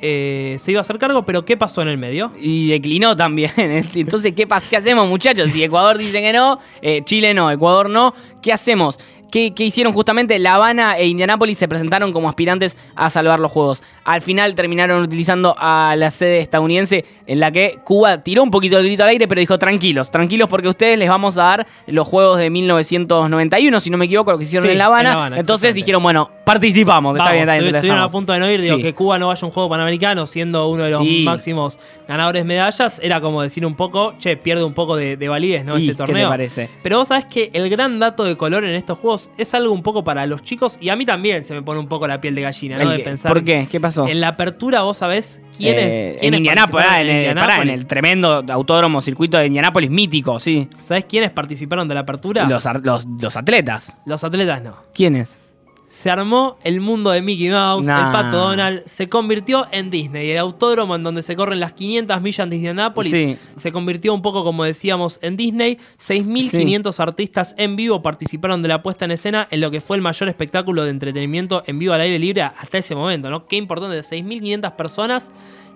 eh, 0.00 0.56
se 0.60 0.70
iba 0.70 0.80
a 0.80 0.82
hacer 0.82 0.98
cargo, 0.98 1.24
pero 1.24 1.44
¿qué 1.44 1.56
pasó 1.56 1.82
en 1.82 1.88
el 1.88 1.98
medio? 1.98 2.32
Y 2.40 2.68
declinó 2.68 3.14
también. 3.16 3.52
Entonces, 3.56 4.34
¿qué, 4.34 4.46
pasa? 4.46 4.68
¿qué 4.68 4.76
hacemos, 4.76 5.08
muchachos? 5.08 5.50
Si 5.50 5.62
Ecuador 5.62 5.98
dice 5.98 6.20
que 6.20 6.32
no, 6.32 6.58
eh, 6.80 7.02
Chile 7.04 7.34
no, 7.34 7.50
Ecuador 7.50 7.90
no, 7.90 8.14
¿qué 8.40 8.52
hacemos? 8.52 8.98
¿Qué, 9.32 9.52
qué 9.52 9.64
hicieron 9.64 9.92
justamente? 9.92 10.38
La 10.38 10.54
Habana 10.54 10.96
e 10.98 11.08
Indianápolis 11.08 11.58
se 11.58 11.66
presentaron 11.66 12.12
como 12.12 12.28
aspirantes 12.28 12.76
a 12.94 13.10
salvar 13.10 13.40
los 13.40 13.50
juegos. 13.50 13.82
Al 14.04 14.20
final 14.22 14.54
terminaron 14.54 15.02
utilizando 15.02 15.56
a 15.58 15.94
la 15.96 16.10
sede 16.12 16.38
estadounidense 16.38 17.04
en 17.26 17.40
la 17.40 17.50
que 17.50 17.78
Cuba 17.84 18.18
tiró 18.22 18.42
un 18.44 18.50
poquito 18.52 18.78
el 18.78 18.84
grito 18.84 19.02
al 19.02 19.08
aire, 19.08 19.26
pero 19.26 19.40
dijo 19.40 19.58
tranquilos, 19.58 20.10
tranquilos 20.12 20.48
porque 20.48 20.68
ustedes 20.68 20.98
les 20.98 21.08
vamos 21.08 21.36
a 21.38 21.42
dar 21.44 21.66
los 21.88 22.06
juegos 22.06 22.38
de 22.38 22.50
1991, 22.50 23.80
si 23.80 23.90
no 23.90 23.98
me 23.98 24.04
equivoco, 24.04 24.30
lo 24.32 24.38
que 24.38 24.44
hicieron 24.44 24.66
Sí, 24.66 24.72
en 24.72 24.78
La 24.78 24.86
Habana. 24.86 25.00
en 25.00 25.06
La 25.14 25.20
Habana, 25.20 25.38
Entonces 25.40 25.74
dijeron, 25.74 26.02
bueno, 26.02 26.30
participamos. 26.44 27.14
está 27.16 27.24
Vamos, 27.24 27.32
bien, 27.32 27.42
está 27.48 27.60
bien, 27.62 27.74
estuvieron 27.74 28.02
a 28.02 28.08
punto 28.08 28.32
de 28.32 28.38
no 28.38 28.50
ir, 28.50 28.60
digo, 28.60 28.76
Sí. 28.76 28.82
que 28.82 28.92
Cuba 28.94 29.18
no 29.18 29.28
vaya 29.28 29.40
a 29.42 29.46
un 29.46 29.52
juego 29.52 29.68
panamericano 29.68 30.26
siendo 30.26 30.68
uno 30.68 30.84
de 30.84 30.90
los 30.90 31.02
Sí. 31.02 31.22
máximos 31.24 31.78
ganadores 32.06 32.42
de 32.42 32.44
medallas, 32.48 33.00
era 33.02 33.20
como 33.20 33.42
decir 33.42 33.64
un 33.64 33.74
poco, 33.74 34.14
che, 34.18 34.36
pierde 34.36 34.64
un 34.64 34.74
poco 34.74 34.96
de, 34.96 35.16
de 35.16 35.28
validez, 35.28 35.64
¿no? 35.64 35.76
Este 35.76 35.86
¿qué 35.88 35.92
te 35.92 35.96
torneo. 35.98 36.28
parece? 36.28 36.68
Pero 36.82 36.98
vos 36.98 37.08
sabés 37.08 37.24
que 37.26 37.50
el 37.54 37.68
gran 37.70 37.98
dato 37.98 38.24
de 38.24 38.36
color 38.36 38.64
en 38.64 38.74
estos 38.74 38.98
juegos 38.98 39.21
es 39.36 39.54
algo 39.54 39.72
un 39.72 39.82
poco 39.82 40.04
para 40.04 40.26
los 40.26 40.42
chicos 40.42 40.78
y 40.80 40.88
a 40.88 40.96
mí 40.96 41.04
también 41.04 41.44
se 41.44 41.54
me 41.54 41.62
pone 41.62 41.80
un 41.80 41.88
poco 41.88 42.06
la 42.06 42.20
piel 42.20 42.34
de 42.34 42.42
gallina, 42.42 42.78
¿no? 42.78 42.90
El 42.90 42.98
De 42.98 43.04
pensar. 43.04 43.32
¿Por 43.32 43.44
qué? 43.44 43.66
¿Qué 43.70 43.80
pasó? 43.80 44.06
En 44.06 44.20
la 44.20 44.28
apertura, 44.28 44.82
vos 44.82 44.98
sabés 44.98 45.40
quiénes. 45.56 45.84
Eh, 45.84 46.18
en 46.22 46.34
Indianápolis, 46.34 46.86
participaron 46.86 46.88
ah, 46.88 47.00
en, 47.00 47.08
el, 47.08 47.12
pará, 47.12 47.22
en 47.22 47.30
Indianápolis? 47.30 47.74
el 47.74 47.86
tremendo 47.86 48.44
autódromo 48.48 49.00
circuito 49.00 49.38
de 49.38 49.46
Indianápolis 49.46 49.90
mítico, 49.90 50.38
sí. 50.38 50.68
¿Sabés 50.80 51.04
quiénes 51.04 51.30
participaron 51.30 51.88
de 51.88 51.94
la 51.94 52.00
apertura? 52.00 52.44
Los, 52.48 52.64
los, 52.82 53.06
los 53.20 53.36
atletas. 53.36 53.98
Los 54.06 54.24
atletas 54.24 54.62
no. 54.62 54.76
¿Quiénes? 54.94 55.38
Se 55.92 56.08
armó 56.08 56.56
el 56.64 56.80
mundo 56.80 57.10
de 57.10 57.20
Mickey 57.20 57.50
Mouse, 57.50 57.86
Nah. 57.86 58.06
el 58.06 58.12
pato 58.12 58.38
Donald, 58.38 58.82
se 58.86 59.10
convirtió 59.10 59.66
en 59.72 59.90
Disney. 59.90 60.30
El 60.30 60.38
autódromo 60.38 60.96
en 60.96 61.02
donde 61.02 61.22
se 61.22 61.36
corren 61.36 61.60
las 61.60 61.74
500 61.74 62.22
millas 62.22 62.48
de 62.48 62.56
Indianápolis 62.56 63.12
Sí. 63.12 63.36
se 63.58 63.72
convirtió 63.72 64.14
un 64.14 64.22
poco, 64.22 64.42
como 64.42 64.64
decíamos, 64.64 65.18
en 65.20 65.36
Disney. 65.36 65.76
6.500 65.98 66.98
artistas 66.98 67.54
en 67.58 67.76
vivo 67.76 68.00
participaron 68.00 68.62
de 68.62 68.68
la 68.68 68.82
puesta 68.82 69.04
en 69.04 69.10
escena 69.10 69.46
en 69.50 69.60
lo 69.60 69.70
que 69.70 69.82
fue 69.82 69.96
el 69.98 70.02
mayor 70.02 70.30
espectáculo 70.30 70.82
de 70.84 70.90
entretenimiento 70.90 71.62
en 71.66 71.78
vivo 71.78 71.92
al 71.92 72.00
aire 72.00 72.18
libre 72.18 72.40
hasta 72.40 72.78
ese 72.78 72.94
momento, 72.94 73.28
¿no? 73.28 73.46
Qué 73.46 73.56
importante, 73.56 74.02
6.500 74.02 74.72
personas. 74.72 75.30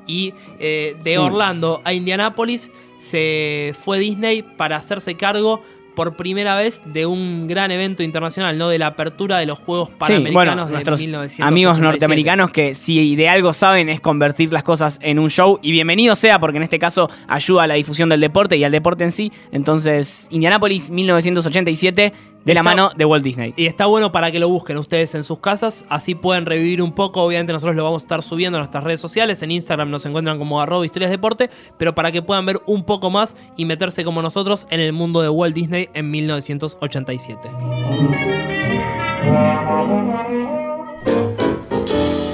Y 0.07 0.33
eh, 0.61 0.97
de 1.05 1.11
Sí. 1.11 1.17
Orlando 1.19 1.83
a 1.85 1.93
Indianápolis 1.93 2.71
se 2.97 3.73
fue 3.79 3.99
Disney 3.99 4.43
para 4.43 4.77
hacerse 4.77 5.15
cargo 5.17 5.63
por 5.97 6.15
primera 6.15 6.55
vez 6.55 6.81
de 6.85 7.07
un 7.07 7.49
gran 7.49 7.73
evento 7.73 8.05
internacional, 8.05 8.57
¿no? 8.57 8.69
De 8.69 8.79
la 8.79 8.87
apertura 8.87 9.39
de 9.39 9.47
los 9.47 9.59
Juegos 9.59 9.89
Sí, 9.89 9.95
Panamericanos 9.99 10.35
bueno, 10.35 10.67
de 10.67 10.73
nuestros 10.73 11.01
1987. 11.01 11.43
amigos 11.49 11.79
norteamericanos 11.81 12.51
que 12.53 12.77
si 12.77 13.17
de 13.17 13.29
algo 13.29 13.53
saben 13.53 13.89
es 13.89 14.01
convertir 14.01 14.53
las 14.53 14.63
cosas 14.63 14.99
en 15.03 15.19
un 15.19 15.31
show 15.31 15.59
y 15.63 15.73
bienvenido 15.73 16.15
sea 16.15 16.39
porque 16.39 16.59
en 16.59 16.63
este 16.63 16.79
caso 16.79 17.11
ayuda 17.27 17.65
a 17.65 17.67
la 17.67 17.75
difusión 17.75 18.09
del 18.09 18.21
deporte 18.21 18.57
y 18.57 18.63
al 18.63 18.71
deporte 18.71 19.03
en 19.03 19.11
sí. 19.11 19.33
Entonces, 19.51 20.29
Indianapolis 20.31 20.91
1987 20.91 22.13
de 22.47 22.55
la 22.55 22.63
mano 22.63 22.93
de 22.97 23.05
Walt 23.05 23.25
Disney. 23.25 23.53
Y 23.57 23.67
está 23.67 23.87
bueno 23.87 24.13
para 24.13 24.31
que 24.31 24.39
lo 24.39 24.49
busquen 24.49 24.79
ustedes 24.79 25.17
en 25.17 25.25
sus 25.25 25.41
casas, 25.41 25.85
así 25.89 26.15
pueden 26.15 26.47
revivir 26.47 26.81
un 26.81 26.93
poco. 26.93 27.23
Obviamente 27.23 27.53
nosotros 27.53 27.75
lo 27.75 27.83
vamos 27.83 28.03
a 28.03 28.05
estar 28.05 28.23
subiendo 28.23 28.57
a 28.57 28.61
nuestras 28.61 28.85
redes 28.85 29.01
sociales. 29.01 29.43
En 29.43 29.51
Instagram 29.51 29.91
nos 29.91 30.07
encuentran 30.07 30.39
como 30.39 30.61
arroba 30.61 30.87
historias 30.87 31.11
deporte, 31.11 31.51
pero 31.77 31.95
para 31.95 32.13
que 32.13 32.23
puedan 32.23 32.47
ver 32.47 32.63
un 32.67 32.85
poco 32.85 33.11
más 33.11 33.35
y 33.57 33.65
meterse 33.65 34.05
como 34.05 34.23
nosotros 34.23 34.69
en 34.71 34.79
el 34.79 34.93
mundo 34.93 35.23
de 35.23 35.29
Walt 35.29 35.57
Disney 35.57 35.89
en 35.93 36.09
1987. 36.09 37.51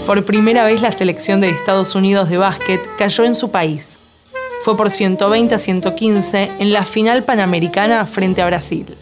Por 0.07 0.25
primera 0.27 0.65
vez 0.65 0.83
la 0.83 0.93
selección 0.93 1.41
de 1.41 1.49
Estados 1.49 1.95
Unidos 1.95 2.29
de 2.29 2.37
básquet 2.37 2.87
cayó 2.99 3.25
en 3.25 3.35
su 3.35 3.51
país. 3.51 3.99
Fue 4.63 4.77
por 4.77 4.91
120 4.91 5.55
a 5.55 5.59
115 5.59 6.51
en 6.59 6.73
la 6.75 6.85
final 6.85 7.25
panamericana 7.25 8.05
frente 8.05 8.43
a 8.43 8.47
Brasil. 8.47 8.95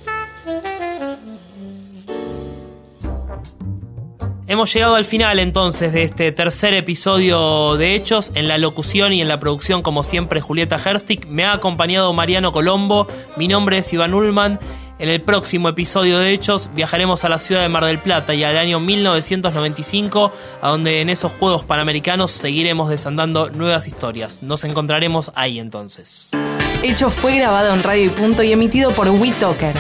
Hemos 4.51 4.75
llegado 4.75 4.97
al 4.97 5.05
final 5.05 5.39
entonces 5.39 5.93
de 5.93 6.03
este 6.03 6.33
tercer 6.33 6.75
episodio 6.75 7.77
de 7.77 7.95
Hechos. 7.95 8.33
En 8.35 8.49
la 8.49 8.59
locución 8.59 9.13
y 9.13 9.23
en 9.23 9.29
la 9.29 9.39
producción, 9.39 9.81
como 9.81 10.03
siempre, 10.03 10.41
Julieta 10.41 10.75
Herstig. 10.75 11.29
Me 11.29 11.45
ha 11.45 11.53
acompañado 11.53 12.13
Mariano 12.15 12.51
Colombo. 12.51 13.07
Mi 13.37 13.47
nombre 13.47 13.79
es 13.79 13.93
Iván 13.93 14.13
Ullman. 14.13 14.59
En 14.99 15.09
el 15.09 15.23
próximo 15.23 15.69
episodio 15.69 16.19
de 16.19 16.33
Hechos 16.33 16.69
viajaremos 16.75 17.23
a 17.23 17.29
la 17.29 17.39
ciudad 17.39 17.61
de 17.61 17.69
Mar 17.69 17.85
del 17.85 18.01
Plata 18.01 18.35
y 18.35 18.43
al 18.43 18.59
año 18.59 18.81
1995, 18.81 20.33
a 20.61 20.69
donde 20.69 21.01
en 21.01 21.11
esos 21.11 21.31
Juegos 21.31 21.63
Panamericanos 21.63 22.33
seguiremos 22.33 22.91
desandando 22.91 23.51
nuevas 23.51 23.87
historias. 23.87 24.43
Nos 24.43 24.65
encontraremos 24.65 25.31
ahí 25.37 25.61
entonces. 25.61 26.31
Hecho 26.83 27.11
fue 27.11 27.37
grabado 27.37 27.73
en 27.73 27.85
Radio 27.85 28.07
y 28.07 28.09
Punto 28.09 28.43
y 28.43 28.51
emitido 28.51 28.91
por 28.91 29.09
WeTalker. 29.11 29.77